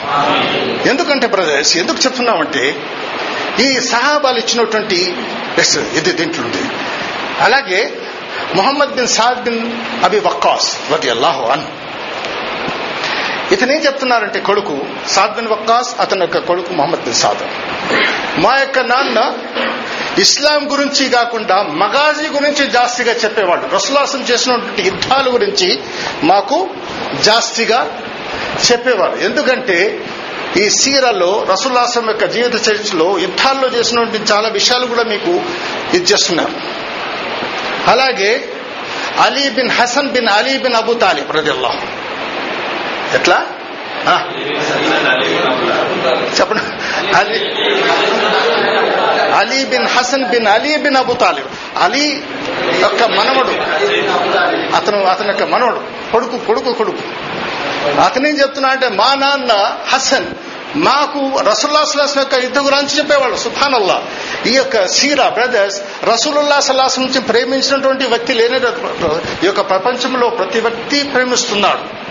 [0.87, 2.65] ఎందుకంటే బ్రదర్స్ ఎందుకు చెప్తున్నామంటే
[3.61, 5.01] ఈ సహాబాలు ఇచ్చినటువంటి
[5.99, 6.65] ఇది దీంట్లో ఉంది.
[7.41, 7.81] అలాగే
[8.55, 9.63] Mohammed bin Saad bin
[10.05, 11.67] Abi Waqqas రది అల్లాహు అన్
[13.55, 14.77] ఇతను చెప్తున్నారంటే కొడుకు
[15.15, 17.43] సాద్ బిన్ వక్కాస్ అతని యొక్క కొడుకు మొహమ్మద్ బిన్ సాద్.
[18.45, 19.19] మా యొక్క నాన్న
[20.19, 25.81] ఇస్లాం గురించి కాకుండా మగాజీ గురించి జాస్తిగా చెప్పేవాడు రసులాసం చేసినటువంటి యుద్ధాల గురించి
[26.23, 26.71] మాకు
[27.21, 28.03] జాస్తిగా
[28.71, 29.17] చెప్పేవారు.
[29.17, 30.05] ఎందుకంటే
[30.57, 35.31] ఈ సీరలో రసులాసం యొక్క జీవిత చరిత్రలో యుద్ధాల్లో చేసినటువంటి చాలా విషయాలు కూడా మీకు
[35.97, 36.53] ఇది చేస్తున్నారు.
[37.91, 38.49] అలాగే
[39.21, 41.75] Ali bin Hasan bin Ali bin Abu Talib రదిల్లా
[43.15, 43.47] ఎట్లా?
[46.41, 46.63] చెప్పండి.
[47.17, 47.39] Ali
[49.35, 51.47] Ali bin Hasan bin Ali bin Abu Talib.
[51.79, 52.23] Ali
[52.81, 53.53] యొక్క మనవడు.
[54.77, 55.81] అతను అతని యొక్క మనవడు.
[56.13, 56.99] కొడుకు కొడుకు కొడుకు.
[58.01, 60.27] అతనేం చెప్తున్నా అంటే మా నాన్న హసన్
[60.77, 64.03] మాకు రసూల్లా సలాసం యొక్క యుద్ధ గురించి చెప్పేవాళ్ళు సుఫానల్లా
[64.47, 71.03] ఈ యొక్క సీరా బ్రదర్స్ రసూలుల్లా సలాసం నుంచి ప్రేమించినటువంటి వ్యక్తి లేని ఈ యొక్క ప్రపంచంలో ప్రతి వ్యక్తి
[71.03, 72.05] ప్రేమిస్తున్నాడు.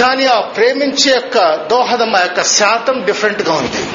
[0.00, 3.86] కానీ ఆ ప్రేమించే యొక్క దోహదం ఆ యొక్క శాతం డిఫరెంట్గా ఉంది.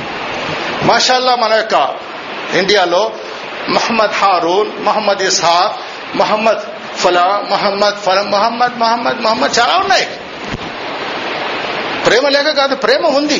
[0.83, 2.06] మాషాల్లా మన యొక్క
[2.53, 3.11] ఇండియాలో
[3.69, 5.73] మహమ్మద్ హారూన్ మహమ్మద్ ఇస్హాక్
[6.17, 6.59] మహమ్మద్
[6.97, 10.07] ఫలా మహమ్మద్ ఫలం మహమ్మద్ మహమ్మద్ మహమ్మద్ చాలా ఉన్నాయి.
[12.05, 13.39] ప్రేమ లేక కాదు ప్రేమ ఉంది.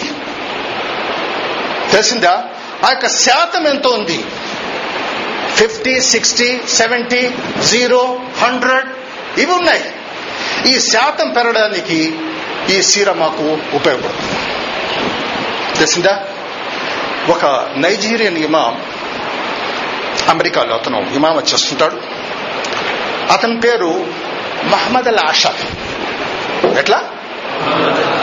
[1.92, 2.44] తెలిసిందా?
[2.86, 4.26] ఆ యొక్క శాతం ఎంత ఉంది.
[5.56, 7.32] Fifty sixty seventy
[7.70, 8.88] zero hundred
[9.40, 9.86] ఇవి ఉన్నాయి.
[10.66, 12.20] ఈ శాతం పెరగడానికి
[12.70, 14.36] ఈ సీర మాకు ఉపయోగపడుతుంది.
[15.76, 16.26] తెలిసిందా?
[17.30, 18.82] ఒక నైజీరియన్ ఇమాం
[20.30, 22.02] అమెరికాలో అతను ఇమాం వచ్చేస్తుంటాడు.
[23.32, 24.08] అతని పేరు
[24.64, 25.56] మహమ్మద్ అల్ ఆషర్.
[26.78, 27.02] ఎట్లా?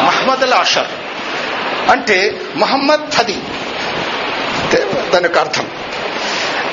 [0.04, 0.86] మహమ్మద్ అల్ ఆషర్.
[1.90, 3.42] అంటే మహమ్మద్ హది
[5.12, 5.70] దాని యొక్క అర్థం.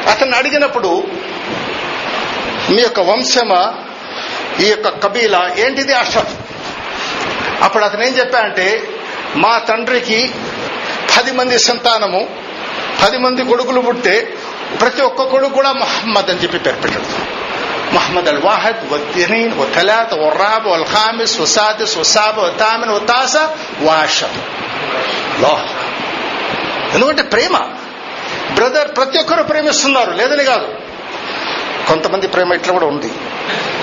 [0.09, 1.03] అతను అడిగినప్పుడు
[2.69, 3.73] మీ యొక్క వంశమా?
[4.59, 5.51] ఈ యొక్క కబీల?
[5.57, 6.25] ఏంటిది అషర్
[7.61, 8.83] అప్పుడు అతను ఏం చెప్పాడంటే
[9.35, 10.31] మా తండ్రికి
[11.17, 12.29] పది మంది సంతానము
[13.03, 14.33] పది మంది కొడుకులు పుట్టే
[14.79, 17.41] ప్రతి ఒక్కొక్కడు కూడా మహమ్మద్ అని చెప్పి పేరు పెట్టాడు.
[17.95, 22.91] మహమ్మద్ అల్ వాహద్ వద్దీన్ వతలాత్ ఒర్రాబ్ వల్ ఖామిస్ వసాదిస్ వసాబ్ వతామిన్
[26.93, 27.57] ఎందుకంటే ప్రేమ.
[28.53, 30.11] బ్రదర్ ప్రతి ఒక్కరు ప్రేమిస్తున్నారు.
[30.11, 30.75] లేదని కాదు.
[31.87, 33.11] కొంతమంది ప్రేమ ఇట్లా కూడా ఉంది.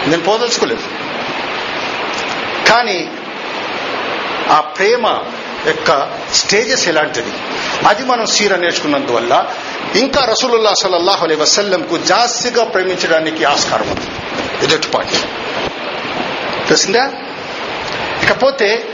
[0.07, 0.83] నేను పోదలుచుకోలేదు.
[2.69, 3.11] కానీ
[4.51, 5.19] ఆ ప్రేమ
[5.67, 7.33] యొక్క స్టేజెస్ ఎలాంటిది?
[7.89, 9.47] అది మనం సీర నేర్చుకున్నందువల్ల
[9.95, 14.07] ఇంకా రసూలుల్లా సలల్లాహు అలై వసల్లంకు జాస్తిగా ప్రేమించడానికి ఆస్కారం ఉంది.
[14.65, 15.27] ఇదొక పాయింట్
[16.69, 17.13] తెలిసిందా?
[18.23, 18.89] ఇకపోతే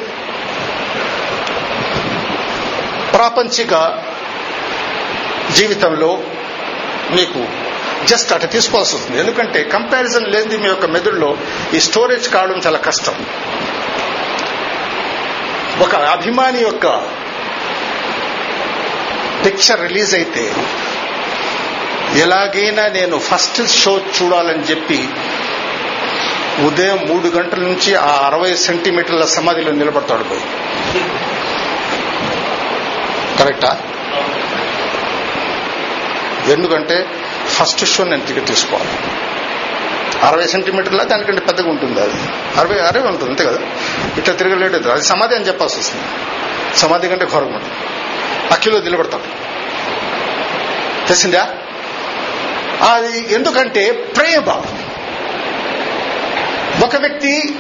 [3.12, 4.02] ప్రాపంచిక
[5.52, 6.20] జీవితంలో
[7.10, 7.48] మీకు
[8.04, 9.20] జస్ట్ అటు తీసుకోవాల్సి వస్తుంది.
[9.20, 11.36] ఎందుకంటే కంపారిజన్ లేనిది మీ యొక్క మెదడులో
[11.74, 13.26] ఈ స్టోరేజ్ కావడం చాలా కష్టం.
[15.80, 16.86] ఒక అభిమాని యొక్క
[19.44, 20.54] పిక్చర్ రిలీజ్ అయితే
[22.16, 25.08] ఎలాగైనా నేను ఫస్ట్ షో చూడాలని చెప్పి
[26.66, 30.40] ఉదయం మూడు గంటల నుంచి ఆ అరవై సెంటీమీటర్ల సమాధిలో నిలబడతాడు పోయి.
[33.38, 33.78] కరెక్టా?
[36.52, 37.06] ఎందుకంటే
[37.46, 38.90] ఫస్ట్ షో నేను టికెట్ తీసుకోవాలి.
[40.26, 42.22] అరవై సెంటీమీటర్ల దానికంటే పెద్దగా ఉంటుంది అది.
[42.56, 43.58] అరవై అరవై ఉంటుంది అంతే కదా?
[44.18, 45.04] ఇట్లా తిరగలేడు అది.
[45.04, 46.04] సమాధి అని చెప్పాల్సి వస్తుంది.
[46.78, 47.74] సమాధి కంటే ఘోరంగా ఉంటుంది.
[48.52, 49.22] అక్కిలో నిలబడతాడు.
[51.06, 51.54] తెలిసిందా?
[52.82, 54.62] అది ఎందుకంటే ప్రేమ.
[56.84, 57.54] ఒక వ్యక్తి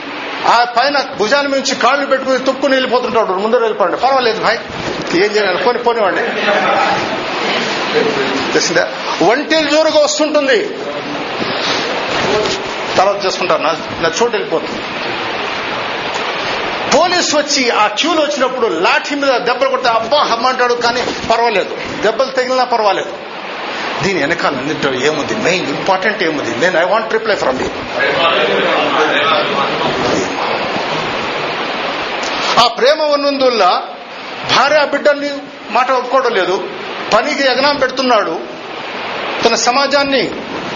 [0.46, 3.32] ఆ పైన భుజాల నుంచి కాళ్ళు పెట్టుకుని తుక్కుని వెళ్ళిపోతుంటాడు.
[3.32, 4.58] ముందర వెళ్ళిపోండి పర్వాలేదు భాయ్.
[5.16, 5.58] ఏం చేయాలి?
[5.58, 6.22] పోని పోనివ్వండి.
[8.52, 8.88] తెలిసిందా?
[9.22, 10.68] ఒంటేలు జోరుగా వస్తుంటుంది.
[12.96, 13.62] తర్వాత చేసుకుంటారు.
[13.62, 14.80] నా చోటు వెళ్ళిపోతుంది.
[16.98, 21.76] పోలీసు వచ్చి ఆ క్యూలో వచ్చినప్పుడు లాఠీ మీద దెబ్బలు కొడితే అబ్బా హమ్మంటాడు కానీ పర్వాలేదు.
[22.02, 23.23] దెబ్బలు తగిలినా పర్వాలేదు.
[24.02, 25.34] దీని వెనకాల అన్నింటిలో ఏముంది?
[25.34, 26.66] మెయిన్ ఇంపార్టెంట్ ఏముంది?
[26.66, 27.68] నేను I want reply from you
[32.64, 33.82] ఆ ప్రేమ ఉన్నందువల్ల
[34.56, 35.30] భార్య బిడ్డల్ని
[35.70, 36.68] మాట ఒప్పుకోవడం లేదు.
[37.14, 38.40] పనికి ఎగనాం పెడుతున్నాడు.
[39.44, 40.22] తన సమాజాన్ని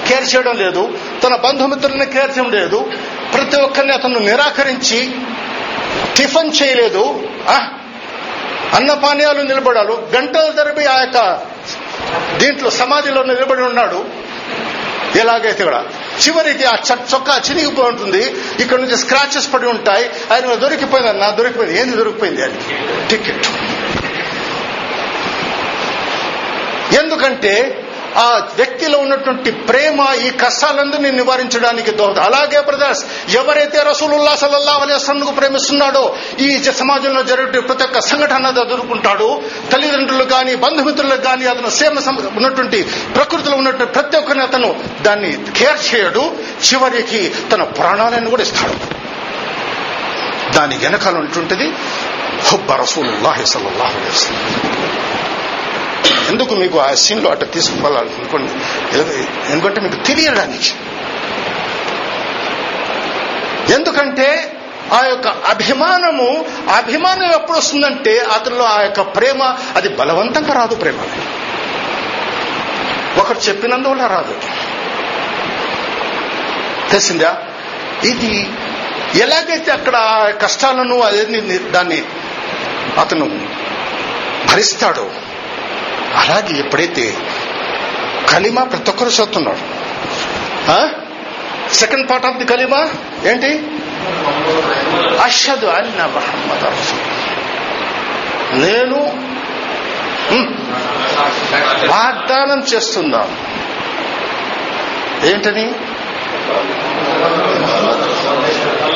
[0.09, 0.99] కేర్ చేయడం లేదు.
[1.25, 2.93] తన బంధుమిత్రులని కేర్ చేయడం లేదు.
[3.35, 4.99] ప్రతి ఒక్కరిని అతను నిరాకరించి
[6.17, 7.05] టిఫిన్ చేయలేదు.
[8.75, 10.09] అన్నపానీయాలు నిలబడాలు.
[10.17, 11.19] గంటల తరబడి ఆ యొక్క
[12.37, 14.05] దీంట్లో సమాధిలో నిలబడి ఉన్నాడు.
[15.17, 15.85] ఎలాగైతే కూడా.
[16.27, 18.35] చివరికి ఆ చొక్కా చినిగిపోయి ఉంటుంది.
[18.61, 20.11] ఇక్కడ నుంచి స్క్రాచెస్ పడి ఉంటాయి.
[20.33, 21.81] ఆయన దొరికిపోయింది నా దొరికిపోయింది.
[21.81, 22.59] ఏంది దొరికిపోయింది అది
[23.11, 23.47] టికెట్
[26.99, 27.85] ఎందుకంటే
[28.17, 32.19] ఆ వ్యక్తిలో ఉన్నటువంటి ప్రేమ ఈ కష్టాలందరినీ నివారించడానికి దోహద.
[32.19, 39.43] అలాగే బ్రదర్స్ ఎవరైతే రసూలుల్లా సల్లల్లా అలైస్లంకు ప్రేమిస్తున్నాడో ఈ సమాజంలో జరిగే ప్రతి ఒక్క సంఘటన ఎదుర్కొంటాడు.
[39.73, 41.99] తల్లిదండ్రులు కానీ బంధుమిత్రులకు కానీ అతను సేమ
[42.37, 42.83] ఉన్నటువంటి
[43.15, 46.33] ప్రకృతిలో ఉన్నటువంటి ప్రతి ఒక్కరిని అతను దాన్ని కేర్ చేయడు.
[46.73, 48.99] చివరికి తన ప్రాణాలను కూడా ఇస్తాడు.
[50.55, 51.73] దాని వెనకాల ఉన్నటువంటిది
[52.53, 55.18] హుబ్బ రసూలుల్లాహి సల్లల్లాహు అలైహి
[56.29, 58.51] ఎందుకు మీకు ఆ సీన్లో అట్లా తీసుకుపోవాలనుకోండి
[59.53, 60.71] ఎందుకంటే మీకు తెలియడానికి
[63.75, 64.53] ఎందుకంటే
[64.93, 71.07] ఆ యొక్క అభిమానము అభిమానం ఎప్పుడు వస్తుందంటే అతనిలో ఆ యొక్క ప్రేమ అది బలవంతంగా రాదు ప్రేమ.
[73.19, 74.35] ఒకరు చెప్పినందువల్ల రాదు.
[76.91, 77.37] తెలిసిందా?
[78.05, 78.51] ఇది
[79.15, 81.25] ఎలాగైతే అక్కడ ఆ కష్టాలను అదే
[81.59, 82.03] దాన్ని
[83.01, 83.25] అతను
[84.53, 85.11] భరిస్తాడో
[86.15, 87.17] అలాగే ఎప్పుడైతే
[88.33, 89.59] కలిమా ప్రతి ఒక్కరు చదువుతున్నాడు
[91.73, 92.89] సెకండ్ పార్ట్ ఆఫ్ ది కలిమా?
[93.25, 93.63] ఏంటి?
[95.23, 96.65] అషదు అన్న మహమ్మద్
[98.59, 99.29] నేను
[101.89, 103.37] వాగ్దానం చేస్తున్నాను.
[105.27, 105.73] ఏంటని?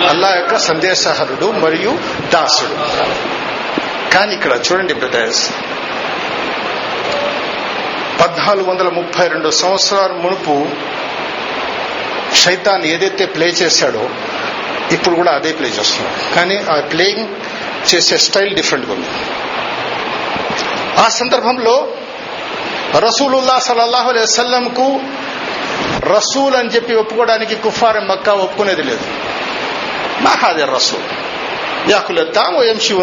[0.09, 1.99] అల్లా యొక్క సందేశహరుడు మరియు
[2.33, 2.75] దాసుడు.
[4.15, 5.51] కానీ ఇక్కడ చూడండి బ్రదర్స్
[8.23, 10.69] పద్నాలుగు వందల ముప్పై రెండు సంవత్సరాల మునుపు
[12.35, 14.09] శైతాన్ ఏదైతే ప్లే చేశాడో
[14.93, 16.35] ఇప్పుడు కూడా అదే ప్లే చేస్తున్నాడు.
[16.35, 17.29] కానీ ఆ ప్లేయింగ్
[17.95, 19.09] చేసే స్టైల్ డిఫరెంట్గా ఉంది.
[21.01, 21.89] ఆ సందర్భంలో
[22.99, 25.01] రసూలుల్లా సలల్లాహు అలైహి వసల్లంకు
[26.07, 29.05] రసూల్ అని చెప్పి ఒప్పుకోవడానికి కుఫార్ మక్కా ఒప్పుకునేది లేదు.
[30.21, 31.03] మాహాదే రసూల్.
[31.91, 33.03] యాకులెత్తాము ఓ ఎంశివు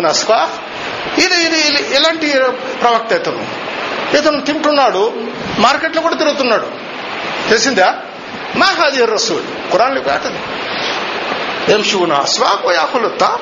[1.21, 1.61] ఇది ఇది
[1.95, 2.33] ఇలాంటి ఎలాంటి
[2.81, 3.68] ప్రవక్త ఇతను.
[4.17, 5.13] ఇతను తింటున్నాడు
[5.59, 6.67] మార్కెట్లో కూడా తిరుగుతున్నాడు.
[7.49, 7.95] తెలిసిందా?
[8.55, 9.71] మాహాది రసూల్.
[9.71, 10.39] కురాన్లో కాటది
[11.73, 13.39] ఎంశివు నస్వా ఓ యాకులెత్తా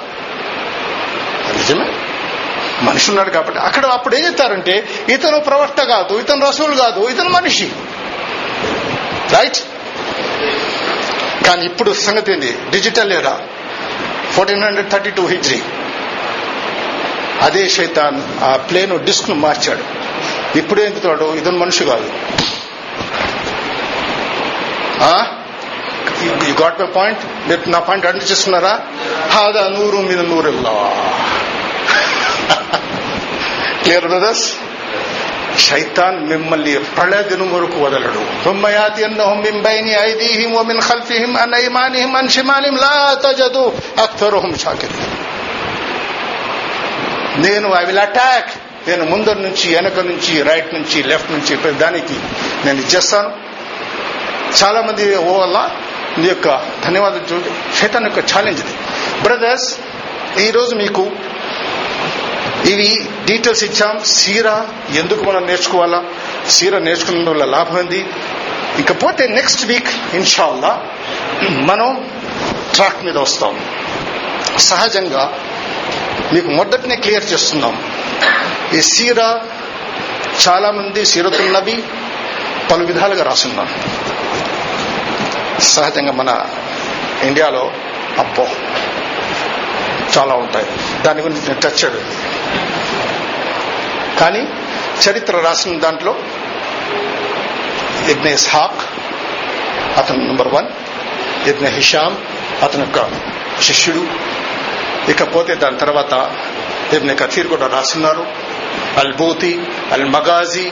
[1.55, 1.85] నిజమే.
[2.81, 3.59] మనిషి ఉన్నాడు కాబట్టి.
[3.59, 7.71] అక్కడ అప్పుడు ఏం చెప్తారంటే ఇతను ప్రవక్త కాదు ఇతను రసూలు కాదు ఇతను మనిషి.
[9.31, 9.57] రైట్?
[11.47, 12.57] కానీ ఇప్పుడు సంగతి ఏంది?
[12.69, 13.39] డిజిటల్ ఏరా?
[14.31, 15.61] ఫోర్టీన్ హండ్రెడ్ థర్టీ టూ హిజ్రీ.
[17.41, 19.83] అదే శైతాన్ ఆ ప్లేన్ డిస్క్ను మార్చాడు.
[20.61, 22.09] ఇప్పుడు ఎందుతాడు ఇతను మనిషి కాదు.
[26.47, 28.73] యూ గాట్ మై పాయింట్ మీరు నా పాయింట్ అర్థం చేస్తున్నారా
[29.33, 30.75] హాదా నూరు మీద నూరుల్లా.
[33.81, 34.45] క్లియర్ బ్రదర్స్
[35.65, 38.23] శైతాన్ మిమ్మల్ని ప్రళయ దినం వరకు వదలడు.
[38.43, 42.93] తుమ్మయాతి అన్నహం మిన్ బైని ఐదీహిం వ మిన్ ఖల్ఫిహిం అన్ ఐమానిహిం అన్ షిమాలిహిం లా
[43.25, 43.65] తజదు
[44.03, 45.15] అక్తరుహుం షాకిరీన్.
[47.45, 48.51] నేను ఐ విల్ అటాక్.
[48.87, 52.13] నేను ముందర నుంచి వెనక నుంచి రైట్ నుంచి లెఫ్ట్ నుంచి దానికి
[52.65, 53.29] నేను ఇచ్చేస్తాను.
[54.63, 55.69] చాలా మంది ఓ వల్ల
[56.17, 56.47] నీ యొక్క
[56.85, 58.73] ధన్యవాదాలు చూడండి శైతాన్ యొక్క ఛాలెంజ్ ఇది.
[59.21, 59.75] బ్రదర్స్
[60.39, 61.11] ఈరోజు మీకు
[62.65, 63.99] ఇవి డీటెయిల్స్ ఇచ్చాం.
[64.05, 66.03] సీరా ఎందుకు మనం నేర్చుకోవాలా?
[66.49, 68.05] సీరా నేర్చుకున్న వల్ల లాభం ఉంది
[68.79, 70.71] ఇకపోతే నెక్స్ట్ వీక్ ఇన్షాల్లా
[71.43, 72.09] మనం
[72.73, 73.53] ట్రాక్ మీద వస్తాం.
[74.57, 75.23] సహజంగా
[76.33, 77.75] మీకు మొదటినే క్లియర్ చేస్తున్నాం.
[78.73, 79.19] ఈ సీర
[80.47, 81.83] చాలా మంది సీరతున్నవి
[82.71, 83.69] పలు విధాలుగా రాసున్నారు.
[85.61, 86.45] సహజంగా మన
[87.23, 87.71] ఇండియాలో
[88.19, 88.47] అబ్బో
[90.17, 90.67] చాలా ఉంటాయి.
[91.01, 91.91] దాని గురించి నేను టచ్
[94.19, 94.47] కానీ
[95.09, 96.15] చరిత్ర రాసిన దాంట్లో
[98.09, 98.81] ఇబ్నే ఇస్హాక్
[99.97, 100.67] అతను నెంబర్ వన్
[101.47, 102.17] ఇబ్నే హిషామ్
[102.63, 103.09] అతని యొక్క
[103.61, 104.07] శిష్యుడు.
[105.11, 106.35] ఇకపోతే దాని తర్వాత
[106.93, 108.27] ఇబ్నె కథీర్ కూడా రాసున్నారు.
[108.97, 109.53] అల్ బూతి
[109.93, 110.71] అల్ మగాజీ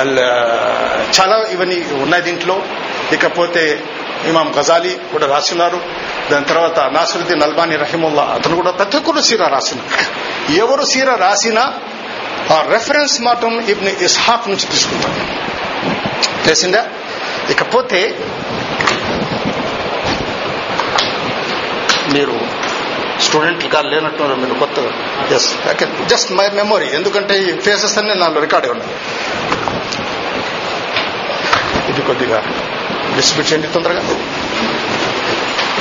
[0.00, 0.18] అల్
[1.16, 2.56] చాలా ఇవన్నీ ఉన్నాయి దీంట్లో
[3.12, 3.64] ఇకపోతే
[4.28, 5.78] ఇమాం గజాలి కూడా రాసినారు.
[6.30, 9.80] దాని తర్వాత నాసరుద్దీన్ అల్బానీ రహీముల్లా అతను కూడా ప్రతి ఒక్కరు సీరా రాసిన
[10.54, 11.64] ఎవరు సీరా రాసినా
[12.54, 15.20] ఆ రెఫరెన్స్ మాత్రం ఇబ్ని ఇస్హాక్ నుంచి తీసుకుంటారు
[16.44, 16.82] తెలిసిందా?
[17.50, 18.00] ఇకపోతే
[22.12, 22.36] మీరు
[23.20, 24.78] స్టూడెంట్లు కాదు లేనట్టు మీరు కొత్త
[25.32, 25.54] ఎస్
[26.06, 28.94] జస్ట్ మై మెమొరీ ఎందుకంటే ఈ ఫేసెస్ అన్ని నాలో రికార్డ్ ఉన్నాయి.
[31.90, 32.38] ఇది కొద్దిగా
[33.16, 34.02] డిస్ట్రిబ్యూట్ చేయండి తొందరగా.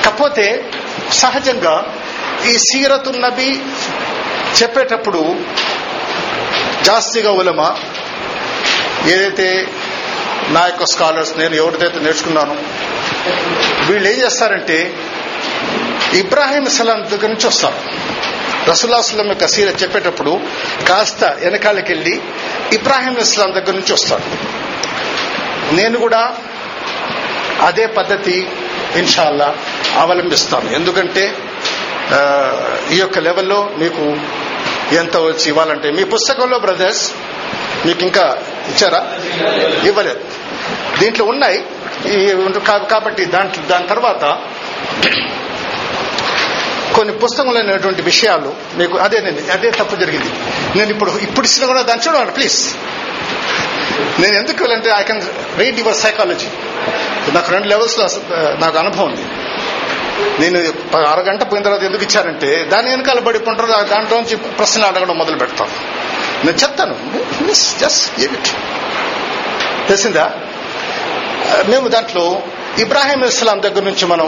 [0.06, 0.72] కాకపోతే
[1.12, 1.96] సహజంగా
[2.46, 3.62] ఈ సీరతు నబి
[4.62, 5.36] చెప్పేటప్పుడు
[6.84, 7.76] జాస్తిగా ఉలమా
[9.06, 9.68] ఏదైతే
[10.50, 12.56] నా యొక్క స్కాలర్స్ నేను ఎవరిదైతే నేర్చుకున్నాను
[13.92, 14.96] వీళ్ళు ఏం చేస్తారంటే
[16.14, 17.78] ఇబ్రాహీం సలాం దగ్గర నుంచి వస్తారు
[18.70, 20.40] రసుల్లాస్లం యొక్క సీర చెప్పేటప్పుడు
[20.90, 22.22] కాస్త వెనకాలకి వెళ్ళి
[22.74, 24.24] ఇబ్రాహీం ఇస్లాం దగ్గర నుంచి వస్తాడు.
[25.76, 26.36] నేను కూడా
[27.62, 28.48] అదే పద్ధతి
[28.96, 29.56] ఇన్షాల్లా
[29.98, 30.70] అవలంబిస్తాను.
[30.70, 31.36] ఎందుకంటే
[32.92, 34.18] ఈ యొక్క లెవెల్లో మీకు
[34.96, 37.12] ఎంత వచ్చి ఇవ్వాలంటే మీ పుస్తకంలో బ్రదర్స్
[37.86, 39.18] మీకు ఇంకా ఇచ్చారా?
[39.86, 40.20] ఇవ్వలేదు.
[41.00, 41.66] దీంట్లో ఉన్నాయి.
[42.92, 44.24] కాబట్టి దాంట్లో దాని తర్వాత
[46.96, 50.32] కొన్ని పుస్తకంలో ఉన్నటువంటి విషయాలు మీకు అదే నేను అదే తప్పు జరిగింది.
[50.78, 52.60] నేను ఇప్పుడు ఇప్పుడు ఇచ్చిన కూడా దాన్ని చూడండి ప్లీజ్
[54.22, 55.22] నేను ఎందుకు వెళ్ళంటే I can
[55.62, 56.50] read your psychology
[57.36, 58.06] నాకు రెండు లెవెల్స్లో
[58.64, 59.26] నాకు అనుభవం ఉంది.
[60.42, 60.58] నేను
[61.14, 65.74] అరగంట పోయిన తర్వాత ఎందుకు ఇచ్చారంటే దాని వెనకాల పడిపోంటారు దాంట్లో నుంచి ప్రశ్న అడగడం మొదలు పెడతాను
[66.46, 66.96] నేను చెప్తాను
[67.84, 68.52] జస్ట్ ఏమిటి
[69.88, 70.26] తెలిసిందా?
[71.72, 72.26] మేము దాంట్లో
[72.80, 74.28] ఇబ్రాహీం ఇస్లాం దగ్గర నుంచి మనం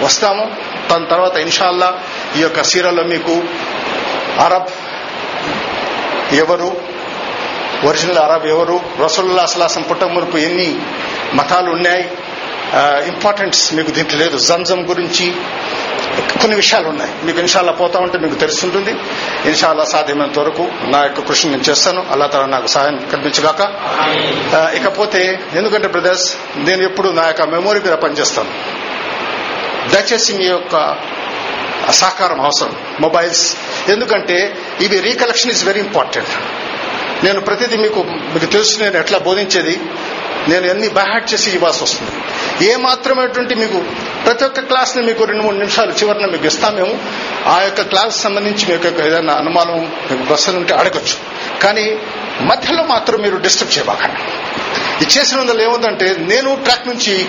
[0.00, 0.44] వస్తాము.
[0.90, 2.00] దాని తర్వాత ఇన్షాల్లా
[2.36, 3.42] ఈ యొక్క సీరాలో మీకు
[4.40, 4.70] అరబ్
[6.34, 6.80] ఎవరు
[7.84, 10.76] ఒరిజినల్ అరబ్ ఎవరు రసూల్లా అసలాసం పుట్టమురుపు ఎన్ని
[11.34, 12.10] మతాలు ఉన్నాయి
[13.06, 14.38] ఇంపార్టెంట్స్ మీకు దీంట్లో లేదు.
[14.38, 15.34] జంజం గురించి
[16.20, 17.24] కొన్ని విషయాలు ఉన్నాయి.
[17.24, 18.90] మీకు ఇన్షాల్లా పోతా ఉంటే మీకు తెలుస్తుంటుంది
[19.44, 22.06] ఇన్షాల్లా సాధ్యమైనంత వరకు నా యొక్క కృషిని నేను చేస్తాను.
[22.10, 23.60] అల్లా తల నాకు సహాయం కల్పించగాక.
[24.76, 28.50] ఇకపోతే ఎందుకంటే బ్రదర్స్ నేను ఎప్పుడు నా యొక్క మెమోరీ మీద పనిచేస్తాను.
[29.90, 30.96] దయచేసి మీ యొక్క
[31.90, 32.76] సహకారం అవసరం.
[33.00, 33.56] మొబైల్స్.
[33.88, 36.28] ఎందుకంటే ఇవి రీకలెక్షన్ ఇస్ వెరీ ఇంపార్టెంట్.
[37.24, 39.80] నేను ప్రతిదీ మీకు మీకు తెలుసు నేను ఎట్లా బోధించేది?
[40.48, 42.10] నేను ఎన్ని బైహాట్ చేసి ఇవ్వాల్సి వస్తుంది.
[42.68, 43.84] ఏ మాత్రమైనటువంటి మీకు
[44.24, 46.98] ప్రతి ఒక్క క్లాస్ని మీకు రెండు మూడు నిమిషాలు చివరిన మీకు ఇస్తాం మేము.
[47.46, 51.16] ఆ యొక్క క్లాస్ సంబంధించి మీకు యొక్క ఏదైనా అనుమానం మీకు ప్రశ్నలు ఉంటే అడగచ్చు.
[51.62, 51.98] కానీ
[52.40, 54.20] మధ్యలో మాత్రం మీరు డిస్టర్బ్ చేయబాకండి.
[55.04, 57.28] ఇది వందలు ఏముందంటే నేను ట్రాక్ నుంచి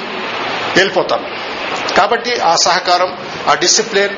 [0.76, 1.46] వెళ్ళిపోతాను.
[1.95, 4.15] కాబట్టి ఆ సహకారం ఆ డిసిప్లిన్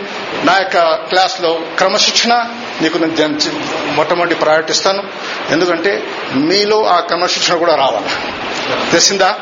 [0.48, 2.46] నా యొక్క క్లాస్లో క్రమశిక్షణ
[2.82, 3.38] నీకు నేను
[3.92, 4.74] మొట్టమొదటి ప్రయారిటీ
[5.50, 6.04] ఎందుకంటే
[6.36, 8.10] మీలో ఆ క్రమశిక్షణ కూడా రావాలి.
[8.92, 9.36] తెలిసిందా?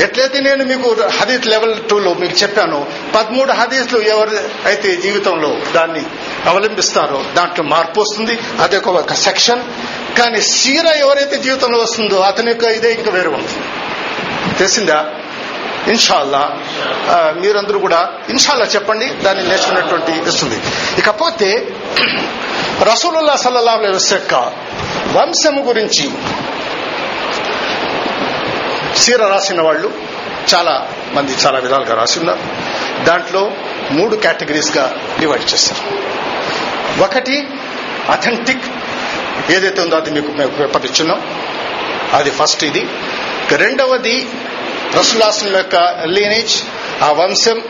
[0.00, 4.30] ఎట్లయితే నేను మీకు హదీత్ లెవెల్ టూలో మీకు చెప్పాను పదమూడు హదీస్లు ఎవరు
[4.64, 6.04] అయితే జీవితంలో దాన్ని
[6.46, 8.38] అవలంబిస్తారో దాంట్లో మార్పు వస్తుంది.
[8.60, 9.64] అదే ఒక సెక్షన్.
[10.18, 13.52] కానీ సీర ఎవరైతే జీవితంలో వస్తుందో అతని యొక్క ఇదే ఇంకా వేరు ఉంది.
[14.58, 15.14] తెలిసిందా?
[15.88, 16.58] ఇన్షాల్లా
[17.40, 20.56] మీరందరూ కూడా ఇన్షాల్లా చెప్పండి దాన్ని నేర్చుకున్నటువంటి ఇస్తుంది
[20.98, 21.68] ఇకపోతే
[22.82, 24.34] రసూలుల్లా సల్లల్లాహు అలైహి యొక్క
[25.16, 26.10] వంశము గురించి
[28.96, 29.92] సీర రాసిన వాళ్ళు
[30.54, 32.38] చాలా మంది చాలా విధాలుగా రాసి ఉన్నారు
[33.04, 33.50] దాంట్లో
[33.90, 35.82] మూడు కేటగిరీస్గా డివైడ్ చేస్తారు.
[37.02, 37.48] ఒకటి
[38.08, 38.64] అథెంటిక్
[39.50, 41.22] ఏదైతే ఉందో అది మీకు మేము పేపర్ ఇచ్చున్నాం
[42.12, 42.88] అది ఫస్ట్ ఇది.
[43.56, 44.28] రెండవది
[44.98, 46.62] రసులాసం యొక్క లీనేజ్
[47.02, 47.62] ఆ వంశం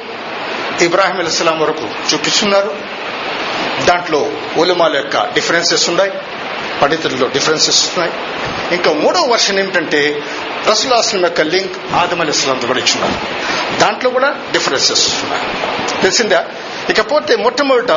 [0.80, 2.76] ఇబ్రాహిం అలీస్లాం వరకు చూపిస్తున్నారు
[3.84, 6.12] దాంట్లో ఉలమాల యొక్క డిఫరెన్సెస్ ఉన్నాయి
[6.82, 8.12] పండితుల్లో డిఫరెన్సెస్ ఉన్నాయి.
[8.74, 10.22] ఇంకా మూడవ వర్షన్ ఏమిటంటే
[10.70, 13.14] రసులాస్లం యొక్క లింక్ ఆదం అలీ ఇస్లాంతో కూడా ఇచ్చున్నారు
[13.78, 15.42] దాంట్లో కూడా డిఫరెన్సెస్ ఉన్నాయి.
[16.00, 16.44] తెలిసిందా?
[16.90, 17.90] ఇకపోతే మొట్టమొదట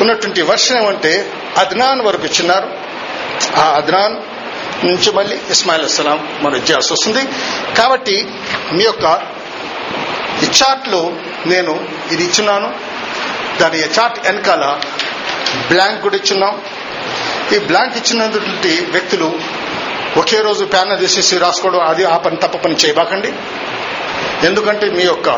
[0.00, 2.70] ఉన్నటువంటి వర్షన్ ఏమంటే అద్నాన్ వరకు ఇచ్చినారు.
[3.56, 4.16] ఆ అద్నాన్
[4.84, 7.22] నుంచి మళ్ళీ ఇస్మాయిల్ అస్సలాం మనం ఇచ్చేయాల్సి వస్తుంది.
[7.78, 8.16] కాబట్టి
[8.72, 9.06] మీ యొక్క
[10.44, 11.12] ఈ చార్ట్లో
[11.46, 11.72] నేను
[12.12, 12.68] ఇది ఇచ్చున్నాను.
[13.60, 14.80] దాని చార్ట్ వెనకాల
[15.70, 16.62] బ్లాంక్ కూడా ఇచ్చున్నాం.
[17.54, 19.38] ఈ బ్లాంక్ ఇచ్చినటువంటి వ్యక్తులు
[20.16, 23.32] ఒకే రోజు ప్యాన్ తీసేసి రాసుకోవడం అది ఆ పని తప్ప పని చేయబాకండి.
[24.46, 25.28] ఎందుకంటే మీ యొక్క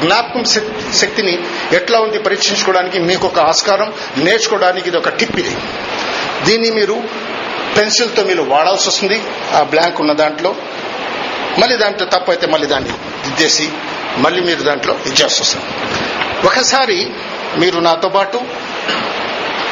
[0.00, 0.44] జ్ఞాపకం
[0.92, 1.38] శక్తిని
[1.72, 5.56] ఎట్లా ఉంది పరీక్షించుకోవడానికి మీకు ఒక ఆస్కారం నేర్చుకోవడానికి ఇది ఒక టిప్ ఇది.
[6.44, 6.96] దీన్ని మీరు
[7.76, 9.22] పెన్సిల్తో మీరు వాడాల్సి వస్తుంది.
[9.54, 10.54] ఆ బ్లాంక్ ఉన్న దాంట్లో.
[11.58, 13.72] మళ్ళీ దాంట్లో తప్పు అయితే మళ్ళీ దాన్ని దిద్దేసి
[14.16, 15.64] మళ్ళీ మీరు దాంట్లో ఇచ్చేసి వస్తుంది.
[16.46, 17.10] ఒకసారి
[17.58, 18.40] మీరు నాతో పాటు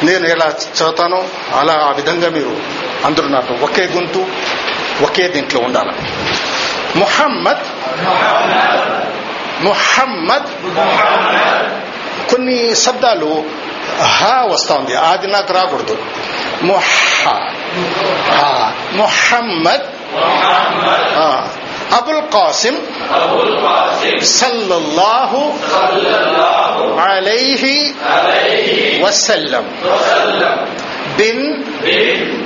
[0.03, 1.23] నేను ఎలా చదువుతానో
[1.55, 2.61] అలా ఆ విధంగా మీరు
[3.05, 4.25] అందరూ నాతో ఒకే గొంతు
[5.03, 5.91] ఒకే దీంట్లో ఉండాలి.
[6.99, 7.63] Muhammad
[9.63, 10.47] Muhammad.
[12.29, 13.43] కొన్ని శబ్దాలు
[14.01, 14.95] హా వస్తా ఉంది.
[14.95, 15.97] అది నాకు రాకూడదు.
[16.63, 17.39] ముహ.
[18.31, 18.49] హా.
[18.93, 19.87] ముహమ్మద్
[21.19, 21.29] ఆ.
[21.93, 22.75] అబుల్ కాసిం
[24.31, 25.41] సల్లల్లాహు
[27.05, 27.75] అలైహి
[29.03, 29.65] వసల్లం
[31.17, 31.45] bin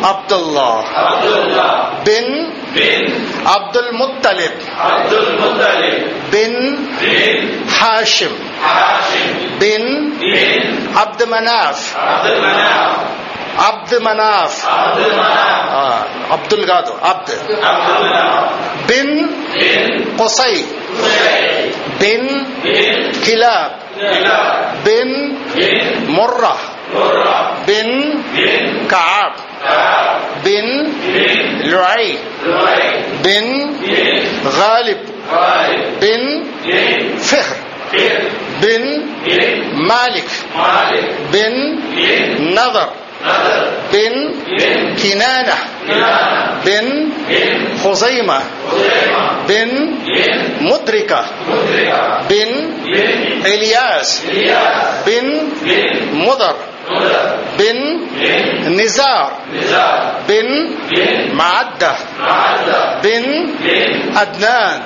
[0.05, 0.69] Abdullah
[2.05, 2.35] bin
[3.47, 4.59] Abdul Muttalib
[6.31, 6.61] bin
[7.71, 8.33] Hashim
[9.59, 9.91] bin
[10.97, 11.83] Abd Manaf
[13.57, 14.65] عبد مناف.
[14.67, 16.05] آه.
[16.31, 17.29] عبد القادر عبد.
[18.89, 19.29] بن
[20.19, 20.65] قصي.
[22.01, 22.45] بن
[23.25, 23.71] كلاب.
[24.85, 25.33] بن
[26.07, 26.57] مرة.
[27.67, 28.13] بن
[28.89, 29.31] كعب.
[30.45, 30.93] بن
[31.63, 32.17] لعي
[33.23, 33.73] بن
[34.45, 34.97] غالب.
[36.01, 36.43] بن
[37.19, 37.57] فهر
[38.61, 39.01] بن
[39.73, 40.29] مالك.
[41.33, 41.79] بن
[42.55, 42.89] نظر
[43.92, 44.14] بن
[45.02, 45.58] كنانة
[46.66, 46.86] بن
[47.82, 48.40] خزيمة
[49.48, 49.70] بن
[50.60, 51.22] مدركة
[52.30, 52.50] بن
[53.46, 54.08] إلياس
[55.06, 55.26] بن
[56.14, 56.56] مضر
[57.58, 57.78] بن
[58.80, 59.30] نزار
[60.28, 60.48] بن
[61.32, 61.94] معدة
[63.04, 63.24] بن
[64.22, 64.82] Adnan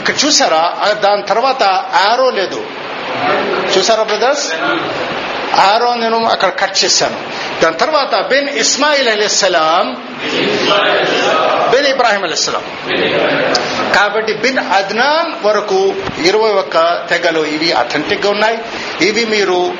[0.00, 1.62] ఇక్కడ చూసారా ఆ దాని తర్వాత
[2.06, 2.60] ఆరో లేదు
[3.74, 4.46] చూసారా బ్రదర్స్
[5.55, 7.17] ఆరో నేను అక్కడ కట్ చేశాను.
[7.61, 9.93] దాని తర్వాత బిన్ ఇస్మాయిల్ అలీస్లాం
[11.71, 12.63] బిన్ ఇబ్రాహిం అలీస్లాం
[13.95, 15.95] కాబట్టి బిన్ అద్నాన్ వరకు
[16.25, 18.59] ఇరవై ఒక్క తెగలు ఇవి అథెంటిక్గా ఉన్నాయి.
[19.01, 19.73] ఇవి మీరు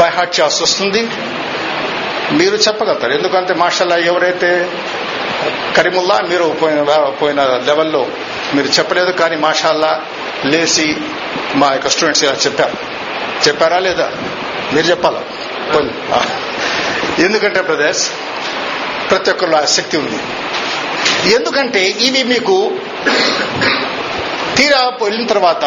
[0.00, 1.08] బైహాట్ చేయాల్సి వస్తుంది.
[2.32, 3.12] మీరు చెప్పగలుగుతారు.
[3.12, 4.70] ఎందుకంటే మాషల్లా ఎవరైతే
[5.76, 6.82] కరీముల్లా మీరు పోయిన
[7.22, 8.06] పోయిన లెవెల్లో
[8.54, 10.02] మీరు చెప్పలేదు కానీ మాషాల్లా
[10.44, 10.96] లేచి
[11.54, 13.00] మా యొక్క స్టూడెంట్స్ ఇలా చెప్పారు.
[13.48, 14.12] చెప్పారా లేదా?
[14.74, 15.22] మీరు చెప్పాలి.
[17.24, 18.04] ఎందుకంటే బ్రదర్స్
[19.10, 20.18] ప్రతి ఒక్కరిలో ఆసక్తి ఉంది.
[21.34, 22.56] ఎందుకంటే ఇవి మీకు
[24.56, 25.64] తీరా వెళ్ళిన తర్వాత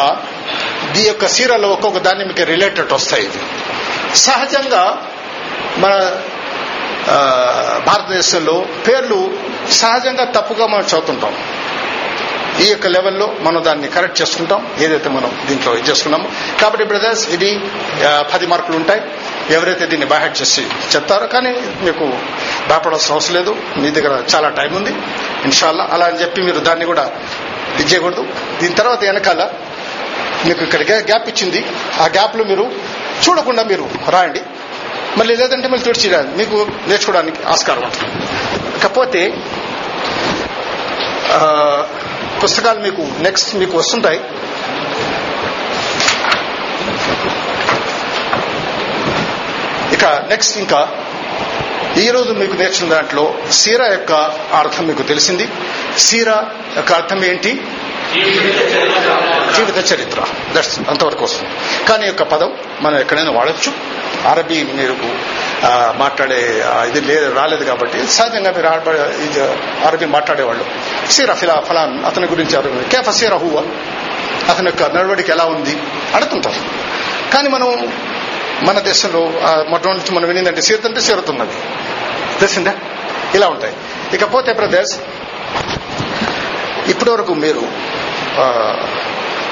[1.00, 3.40] ఈ యొక్క సీరలో ఒక్కొక్క దాన్ని మీకు రిలేటెడ్ వస్తాయి ఇది
[4.18, 4.82] సహజంగా
[5.82, 5.94] మన
[7.86, 9.18] భారతదేశంలో పేర్లు
[9.72, 11.34] సహజంగా తప్పుగా మనం చదువుతుంటాం.
[12.60, 14.66] ఈ యొక్క లెవెల్లో మనం దాన్ని కరెక్ట్ చేసుకుంటాం.
[14.78, 16.28] ఏదైతే మనం దీంట్లో ఇది చేసుకున్నామో.
[16.62, 17.60] కాబట్టి బ్రదర్స్ ఇది
[18.34, 19.02] పది మార్కులు ఉంటాయి.
[19.50, 20.62] ఎవరైతే దీన్ని బైహాట్ చేసి
[20.94, 22.18] చెప్తారో కానీ మీకు
[22.68, 23.56] భయపడాల్సిన అవసరం లేదు.
[23.76, 24.90] మీ దగ్గర చాలా టైం ఉంది.
[25.44, 27.12] ఇన్షాల్లా అలా అని చెప్పి మీరు దాన్ని కూడా
[27.80, 28.26] ఇది చేయకూడదు.
[28.62, 29.50] దీని తర్వాత వెనకాల
[30.46, 31.66] మీకు ఇక్కడ గ్యా- గ్యాప్ ఇచ్చింది.
[32.00, 32.72] ఆ గ్యాప్లో మీరు
[33.28, 34.40] చూడకుండా మీరు రాయండి.
[35.18, 38.26] మళ్ళీ లేదంటే మళ్ళీ తుడిచి మీకు నేర్చుకోవడానికి ఆస్కారం ఉంటుంది.
[42.44, 44.20] పుస్తకాలు మీకు నెక్స్ట్ మీకు వస్తుంటాయి.
[49.94, 50.88] ఇక నెక్స్ట్ ఇంకా
[51.98, 54.12] ఈ రోజు మీకు నేర్చిన దాంట్లో సీరా యొక్క
[54.52, 55.48] అర్థం మీకు తెలిసింది.
[55.98, 57.52] సీరా యొక్క అర్థం ఏంటి?
[59.56, 60.24] జీవిత చరిత్ర.
[60.56, 61.50] దట్స్ అంతవరకు వస్తుంది.
[61.88, 63.72] కానీ ఈ యొక్క పదం మనం ఎక్కడైనా వాడచ్చు.
[64.28, 64.96] అరబీ మీరు
[65.96, 68.06] మాట్లాడే ఇది లేదు రాలేదు కాబట్టి.
[68.06, 68.90] సహజంగా మీరు
[69.22, 69.40] ఇది
[69.86, 70.64] అరబీ మాట్లాడేవాళ్ళు.
[71.10, 73.62] సీరా ఫిలా ఫలాన్ అతని గురించి అరబీ కేఫ సీరా హువా?
[74.48, 75.76] అతని యొక్క నడవడిక ఎలా ఉంది?
[76.14, 76.60] అడుగుతుంటారు.
[77.34, 77.92] కానీ మనం
[78.62, 81.52] మన దేశంలో ఆ, మొట్టమొదటి నుంచి మనం వినిందంటే సీరత్ అంటే సీరతున్నది
[82.40, 82.74] తెలిసిందా?
[83.34, 83.74] ఇలా ఉంటాయి.
[84.14, 85.00] ఇకపోతే బ్రదర్స్
[86.86, 87.62] ఇప్పటి వరకు మీరు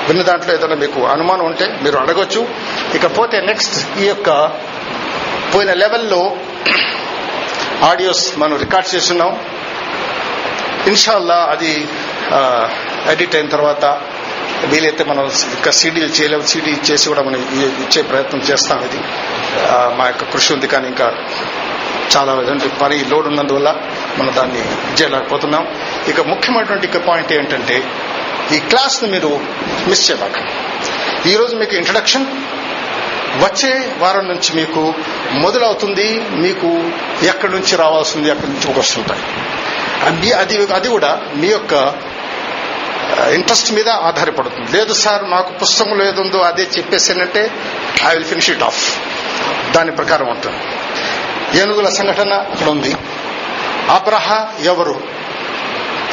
[0.08, 2.48] విన్న దాంట్లో ఏదైనా మీకు అనుమానం ఉంటే మీరు అడగొచ్చు.
[2.94, 4.28] ఇకపోతే నెక్స్ట్ ఈ యొక్క
[5.52, 6.20] పోయిన లెవెల్లో
[7.90, 9.30] ఆడియోస్ మనం రికార్డ్ చేస్తున్నాం.
[10.90, 11.72] ఇన్షాల్లా అది
[13.12, 13.84] ఎడిట్ అయిన తర్వాత
[14.72, 15.24] వీలైతే మనం
[15.56, 17.40] ఇంకా సీడీలు చేయలేము సీడీ చేసి కూడా మనం
[17.84, 19.00] ఇచ్చే ప్రయత్నం చేస్తాం ఇది.
[19.98, 21.06] మా యొక్క కృషి ఉంది కానీ ఇంకా
[22.14, 23.68] చాలా విధంగా పని లోడ్ ఉన్నందువల్ల
[24.18, 24.62] మనం దాన్ని
[24.98, 25.64] చేయలేకపోతున్నాం
[26.10, 27.76] ఇక ముఖ్యమైనటువంటి ఇక పాయింట్ ఏంటంటే
[28.56, 29.30] ఈ క్లాస్ని మీరు
[29.90, 30.38] మిస్ చేయబాక
[31.32, 32.26] ఈరోజు మీకు ఇంట్రడక్షన్
[33.36, 34.94] వచ్చే వారం నుంచి మీకు
[35.32, 36.90] మొదలవుతుంది మీకు
[37.22, 39.22] ఎక్కడి నుంచి రావాల్సింది ఎక్కడి నుంచి వస్తుంటాయి.
[40.06, 41.72] అది అది అది కూడా మీ యొక్క
[43.32, 44.72] ఇంట్రెస్ట్ మీద ఆధారపడుతుంది.
[44.72, 47.50] లేదు సార్ మాకు పుస్తకంలో ఏదుందో అదే చెప్పేసానంటే
[48.06, 49.00] I will finish it off
[49.72, 50.58] దాని ప్రకారం ఉంటుంది.
[51.60, 52.96] ఏనుగుల సంఘటన అక్కడ ఉంది.
[53.90, 55.02] అబ్రహ ఎవరు?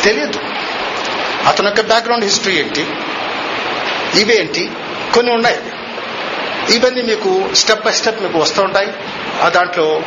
[0.03, 0.39] తెలియదు.
[1.47, 2.88] అతని యొక్క బ్యాక్గ్రౌండ్ హిస్టరీ ఏంటి?
[4.22, 4.72] ఇవేంటి
[5.13, 5.57] కొన్ని ఉన్నాయి.
[6.76, 8.93] ఇవన్నీ మీకు స్టెప్ బై స్టెప్ మీకు వస్తూ ఉంటాయి.
[9.41, 10.01] ఆ దాంట్లో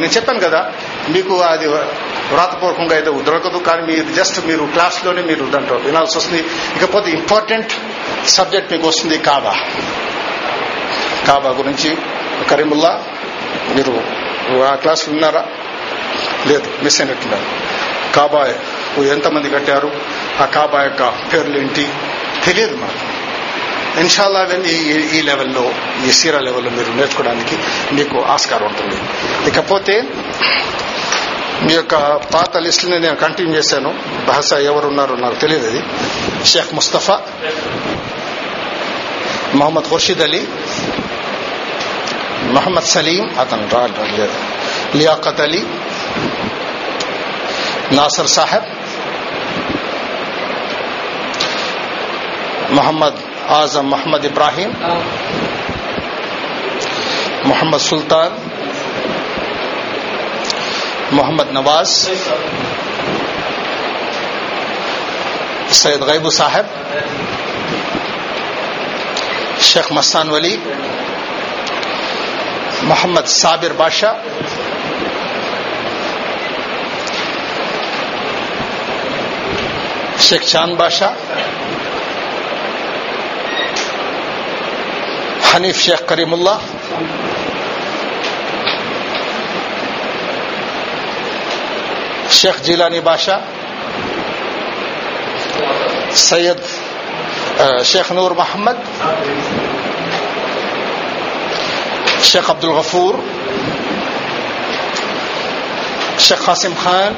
[0.00, 0.72] నేను చెప్పాను కదా
[1.08, 6.44] మీకు అది వ్రాతపూర్వకంగా అయితే దొరకదు కానీ మీరు జస్ట్ మీరు క్లాస్లోనే మీరు దాంట్లో వినాల్సి వస్తుంది.
[6.76, 7.72] ఇకపోతే ఇంపార్టెంట్
[8.28, 9.54] సబ్జెక్ట్ మీకు వస్తుంది కాబా
[11.28, 11.96] కాబా గురించి.
[12.50, 13.04] కరీముల్లా
[13.74, 14.02] మీరు
[14.62, 15.44] ఆ క్లాస్ విన్నారా
[16.46, 17.44] లేదు మిస్ అయినట్టున్నారు.
[18.16, 18.54] కాబా
[19.04, 19.90] ఎంతమంది కట్టారు?
[20.40, 21.88] ఆ కాబా యొక్క పేర్లు ఏంటి?
[22.44, 23.13] తెలియదు మాకు.
[23.98, 25.72] ఇన్షాల్లా అవన్నీ ఈ- ఈ లెవెల్లో
[26.06, 27.58] ఈ సీరా లెవెల్లో మీరు నేర్చుకోవడానికి
[27.92, 28.96] మీకు ఆస్కారం ఉంటుంది.
[29.48, 30.02] ఇకపోతే
[31.62, 33.94] మీ యొక్క పాత లిస్టుని నేను కంటిన్యూ చేశాను.
[34.28, 35.82] బహసా ఎవరు ఉన్నారో నాకు తెలియదు అది
[36.46, 37.20] షేఖ్ ముస్తఫా
[39.54, 40.46] మొహమ్మద్ ఖుర్షిద్ అలీ
[42.42, 44.34] మొహమ్మద్ సలీం అతను రాలేదు
[44.96, 45.64] లియాఖత్ అలీ
[47.92, 48.64] నాసర్ సాహెబ్
[53.48, 54.70] اعظم محمد ابراہیم،
[57.44, 58.36] محمد سلطان،
[61.12, 62.08] محمد نواز،
[65.70, 66.66] سید غیبو صاحب،
[69.60, 70.56] شیخ مستان ولی،
[72.82, 74.14] محمد صابر بادشاہ
[80.18, 81.10] شیخ چاند بادشاہ
[85.54, 86.60] حنيف شيخ كريم الله.
[92.28, 93.42] الشيخ جيلاني باشا.
[96.10, 96.56] السيد
[97.60, 98.78] الشيخ آه، نور محمد.
[102.20, 103.24] الشيخ عبد الغفور.
[106.16, 107.14] الشيخ قاسم خان.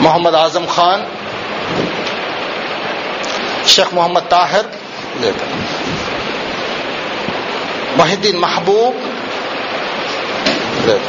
[0.00, 1.06] محمد اعظم خان.
[3.64, 4.77] الشيخ محمد طاهر.
[4.98, 5.44] తాహిర్ లేదు
[7.96, 8.98] మొహిద్దీన్ మహబూబ్
[10.86, 11.08] లేదు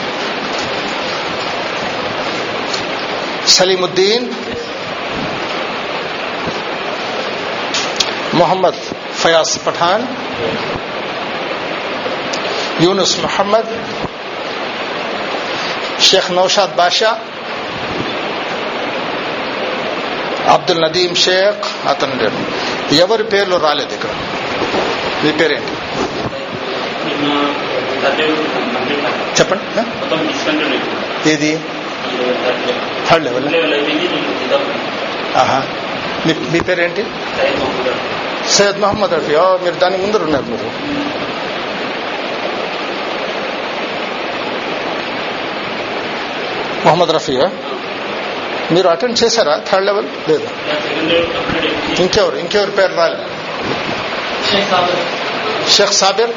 [3.48, 4.28] సలీముద్దీన్
[8.34, 8.82] మొహమ్మద్
[9.22, 10.06] ఫయాజ్ పఠాన్
[12.82, 13.72] యూనుస్ మొహమ్మద్
[16.00, 17.12] షేక్ నౌషాద్ బాషా
[20.50, 22.38] అబ్దుల్ నదీం షేక్ అతను లేడు
[22.96, 24.10] ఎవరి పేర్లు రాలేదు ఇక్కడ?
[25.24, 25.72] మీ పేరేంటి?
[29.40, 29.64] చెప్పండి.
[31.30, 31.60] ఏది?
[33.10, 33.46] థర్డ్ లెవెల్
[35.38, 35.64] ఆహా.
[36.26, 37.06] మీ మీ పేరేంటి?
[38.50, 40.70] సయ్యద్ మహమ్మద్ రఫీ మీరు దాని ముందర ఉన్నారు మీరు.
[46.86, 47.52] మొహమ్మద్ రఫీయా
[48.72, 49.56] మీరు అటెండ్ చేశారా?
[49.70, 50.08] Third level?
[50.30, 50.48] లేదు.
[52.02, 52.36] ఇంకెవరు?
[52.36, 53.26] ఇంకెవరి పేరు రాలేదు
[55.76, 56.34] షేక్ సాబిర్.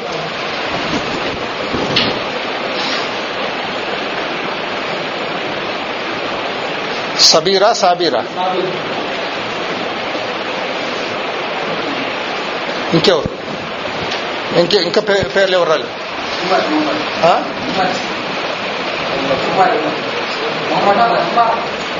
[7.19, 8.21] సబీరా సాబీరా?
[12.93, 13.29] ఇంకెవరు?
[14.59, 15.01] ఇంకే ఇంకా
[15.35, 15.91] పేర్లు ఎవరు రాలేదు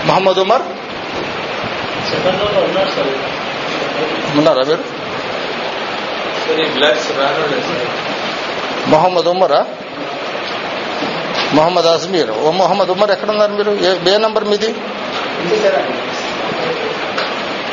[0.08, 0.64] మహమ్మద్ ఉమర్?
[4.38, 4.84] ఉన్నారా మీరు?
[8.88, 9.66] మొహమ్మద్ ఉమరా?
[11.54, 13.72] మొహమ్మద్ అజ్మీర్ ఓ మొహమ్మద్ ఉమర్ ఎక్కడ ఉన్నారు మీరు?
[13.72, 14.70] ఏ ఏ నంబర్ మీది?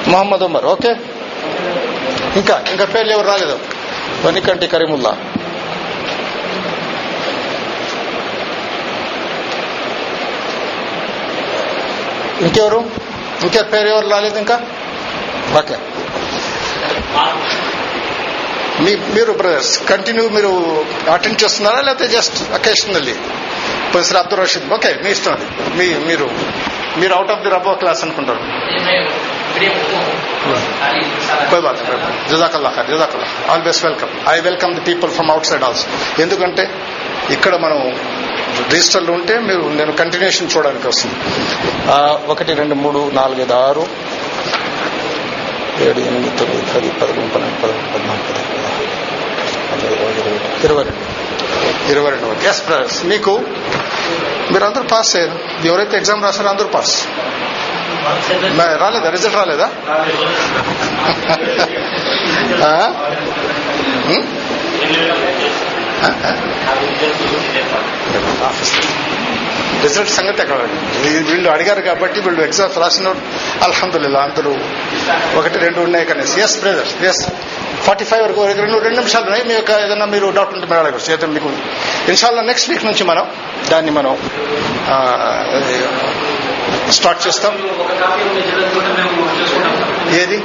[0.08, 0.92] మొహమ్మద్ ఉమర్ ఓకే.
[2.36, 3.58] ఇంకా ఇంకా పేర్లు ఎవరు రాలేదు?
[4.26, 5.12] వనికంటి కరీముల్లా.
[12.40, 12.80] ఇంకెవరు
[13.42, 14.56] ఇంకా పేరెవరు ఎవరు రాలేదు ఇంకా
[15.60, 15.76] ఓకే
[18.84, 20.50] మీ మీరు బ్రదర్స్ కంటిన్యూ మీరు
[21.14, 23.14] అటెండ్ చేస్తున్నారా లేకపోతే just occasionally
[23.92, 25.46] professor Abdul Rashid okay మీ ఇష్టం అది
[25.78, 26.26] మీ మీరు
[26.96, 28.40] మీరు అవుట్ ఆఫ్ ది రబో క్లాస్ అనుకుంటారు
[31.50, 31.80] కోయి బాత్
[32.30, 32.70] జజాకల్లా
[33.50, 35.86] all best welcome I welcome the people from outside also
[36.22, 36.64] ఎందుకంటే
[37.30, 37.80] ఇక్కడ మనం
[38.68, 41.16] రిజిస్టర్లు ఉంటే మీరు నేను కంటిన్యూషన్ చూడడానికి వస్తుంది.
[42.32, 43.84] ఒకటి రెండు మూడు నాలుగు ఐదు ఆరు.
[45.88, 48.58] ఏడు ఎనిమిది తొమ్మిది పది పదకొండు పన్నెండు పదమూడు పద్నాలుగు పదహారు
[50.66, 51.04] ఇరవై రెండు
[51.92, 52.26] ఇరవై రెండు.
[52.26, 53.32] వరకు ఎస్ బ్రదర్స్ మీకు
[54.52, 55.36] మీరు అందరూ పాస్ అయ్యారు.
[55.68, 56.94] ఎవరైతే ఎగ్జామ్ రాశారో అందరూ పాస్
[58.82, 59.08] రాలేదా?
[59.10, 59.68] రిజల్ట్ రాలేదా?
[68.44, 68.80] ఆఫీస్
[69.82, 70.56] రిజల్ట్ సంగతి ఎక్కడ?
[71.00, 73.14] వీ- వీళ్ళు అడిగారు కాబట్టి వీళ్ళు ఎగ్జామ్స్ రాసిన
[73.62, 74.56] అల్హమ్దుల్లా అందరూ
[75.38, 76.40] ఒకటి రెండు ఉన్నాయి కనీసం.
[76.40, 77.26] Yes brother yes
[77.82, 79.44] forty five వరకు రెండు రెండు నిమిషాలు ఉన్నాయి.
[79.44, 81.08] మీ యొక్క ఏదైనా మీరు డౌట్ ఉంటే మీరు అడగచ్చు.
[81.08, 81.50] అయితే మీకు
[82.08, 83.26] ఇన్షాల్లా నెక్స్ట్ వీక్ నుంచి మనం
[83.68, 84.18] దాన్ని మనం
[86.90, 87.52] స్టార్ట్ చేస్తాం.
[90.14, 90.44] ఏది?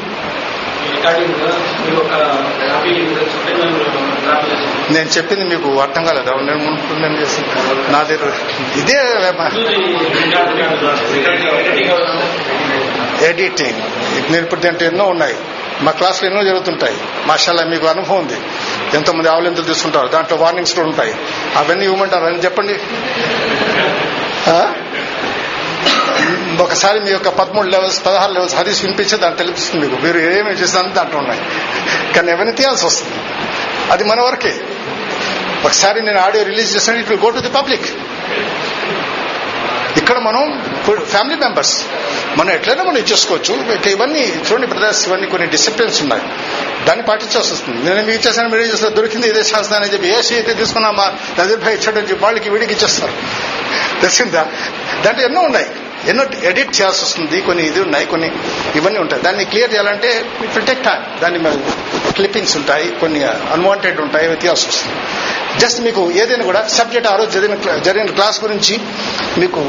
[4.91, 6.31] నేను చెప్పింది మీకు అర్థం కాలేదా.
[6.31, 7.49] నేను మునుపు నేను చేసింది
[7.91, 8.31] నా దగ్గర
[8.75, 9.01] ఇదే
[13.27, 13.81] ఎడిటింగ్
[14.31, 15.35] నేను ఇప్పుడు దీంట్లో ఎన్నో ఉన్నాయి.
[15.81, 16.97] మా క్లాసులో ఎన్నో జరుగుతుంటాయి.
[17.25, 18.37] మాషాల్లా మీకు అనుభవం ఉంది.
[18.93, 20.07] ఎంతోమంది ఆవలింతలు తీసుకుంటారు.
[20.07, 21.15] దాంట్లో వార్నింగ్స్ కూడా ఉంటాయి.
[21.55, 22.25] అవన్నీ ఇవ్వమంటారు?
[22.25, 22.73] అని చెప్పండి?
[26.60, 30.01] ఒకసారి మీ యొక్క పదమూడు లెవెల్స్ పదహారు లెవెల్స్ హరీస్ వినిపించి దాన్ని తెలుస్తుంది మీకు.
[30.01, 31.41] మీరు ఏమేమి చేసినా దాంట్లో ఉన్నాయి.
[32.14, 33.14] కానీ ఎవరిని తీయాల్సి వస్తుంది.
[33.91, 34.62] అది మన వరకే.
[35.66, 37.86] ఒకసారి నేను ఆడియో రిలీజ్ చేస్తాను it will go to the public.
[39.97, 40.66] ఇక్కడ మనం
[41.06, 41.86] ఫ్యామిలీ మెంబర్స్.
[42.38, 43.76] మనం ఎట్లయినా మనం ఇచ్చేసుకోవచ్చు.
[43.89, 46.24] ఇవన్నీ చూడండి బ్రదర్స్ ఇవన్నీ కొన్ని డిసిప్లిన్స్ ఉన్నాయి.
[46.86, 47.89] దాన్ని పాటించాల్సి వస్తుంది.
[47.89, 51.60] నేను మీకు ఇచ్చేసాను మీరు చేస్తారు దొరికింది ఇదే శాస్త్రం అని చెప్పి ఏ సీ అయితే తీసుకున్నామా నజీర్
[51.60, 53.14] భాయ్ ఇచ్చాడని చెప్పి వాళ్ళకి వీడికి ఇచ్చేస్తారు.
[54.01, 54.47] తెలిసిందా?
[55.06, 55.66] దాంట్లో ఎన్నో ఉన్నాయి.
[56.08, 58.32] ఎన్నో ఎడిట్ చేయాల్సి వస్తుంది కొన్ని ఇది ఉన్నాయి కొన్ని
[58.76, 59.22] ఇవన్నీ ఉంటాయి.
[59.22, 61.39] దాన్ని క్లియర్ చేయాలంటే ఇట్ విల్ టేక్ టైం దాన్ని
[62.12, 64.95] క్లిప్పింగ్స్ ఉంటాయి కొన్ని అన్వాంటెడ్ ఉంటాయి అవి తీయాల్సి వస్తుంది
[65.60, 68.80] జస్ట్ మీకు ఏదైనా కూడా సబ్జెక్ట్ ఆ రోజు జరిగిన జరిగిన క్లాస్ గురించి
[69.38, 69.60] మీకు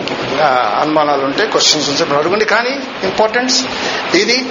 [0.80, 2.44] అనుమానాలు ఉంటే క్వశ్చన్స్ ఉంటే అడగండి.
[2.44, 3.64] కానీ ఇంపార్టెన్స్
[4.14, 4.46] ఇది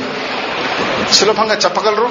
[1.11, 2.09] సులభంగా చెప్పగలరు.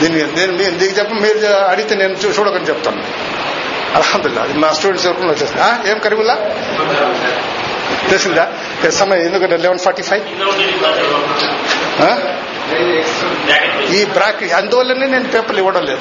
[0.00, 3.04] దీన్ని నేను మీరు దీనికి చెప్ప మీరు అడిగితే నేను చూ- చూడకని చెప్తాను.
[3.94, 6.34] అలహదుల్లా అది మా స్టూడెంట్స్ వరకు వచ్చేస్తా ఏం కరీముల్లా
[8.08, 8.52] తెలిసిందా?
[8.88, 10.22] సమయం ఎందుకంటే లెవెన్ ఫార్టీ ఫైవ్
[13.92, 16.00] ఈ బ్రాకెట్ అందువల్లనే నేను పేపర్లు ఇవ్వడం లేదు.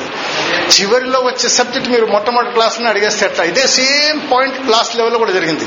[0.79, 3.45] చివరిలో వచ్చే సబ్జెక్ట్ మీరు మొట్టమొదటి క్లాస్ అడిగేస్తే ఎట్లా?
[3.45, 5.65] ఇదే సేమ్ పాయింట్ క్లాస్ లెవెల్లో కూడా జరిగింది.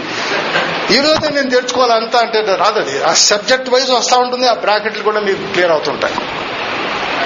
[0.94, 3.02] ఈ రోజు నేను తెచ్చుకోవాలి అంతా అంటే రాదు అది.
[3.04, 6.14] ఆ సబ్జెక్ట్ వైజ్ వస్తూ ఉంటుంది ఆ బ్రాకెట్లు కూడా మీకు క్లియర్ అవుతుంటాయి.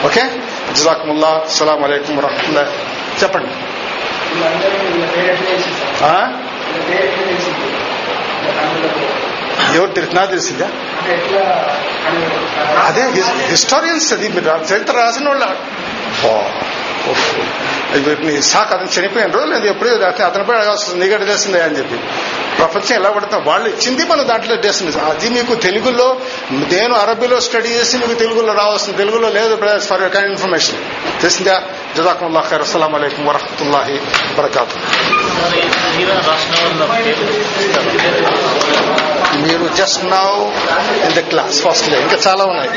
[0.04, 0.22] ఓకే?
[0.72, 2.72] జజాకుముల్లా అస్సలం అయికం వరహముల్లా
[3.22, 3.50] చెప్పండి.
[6.04, 6.42] ఆ?
[9.76, 10.68] ఎవరు తెలిసినా తెలిసిందా?
[12.80, 13.02] అదే
[13.46, 14.26] హిస్టారియన్స్ అది
[14.74, 15.46] చరిత్ర రాసిన వాళ్ళు.
[18.08, 21.96] వీటిని సాక్ అతను చనిపోయిన రోజులు లేదు ఎప్పుడూ అతను అతనిపై అడగాల్సి వస్తుంది నీకు తెలిసిందే అని చెప్పి.
[22.58, 26.20] ప్రపంచం ఎలా పడతాం వాళ్ళు ఇచ్చింది మనం దాంట్లో చేస్తుంది అది మీకు తెలుగులో
[26.52, 30.76] నేను అరబీలో స్టడీ చేసి మీకు తెలుగులో రావాల్సింది తెలుగులో లేదు ఫర్ యూ కైండ్ ఇన్ఫర్మేషన్.
[31.20, 31.62] తెలిసిందా?
[31.96, 32.62] జజాకుల్లా ఖైర్.
[32.62, 34.00] అస్సలం అయికం వరహతుల్లాహి
[34.38, 34.76] వరకాతు
[39.46, 40.28] మీరు just now
[41.06, 42.70] in the class first ఇంకా చాలా ఉన్నాయి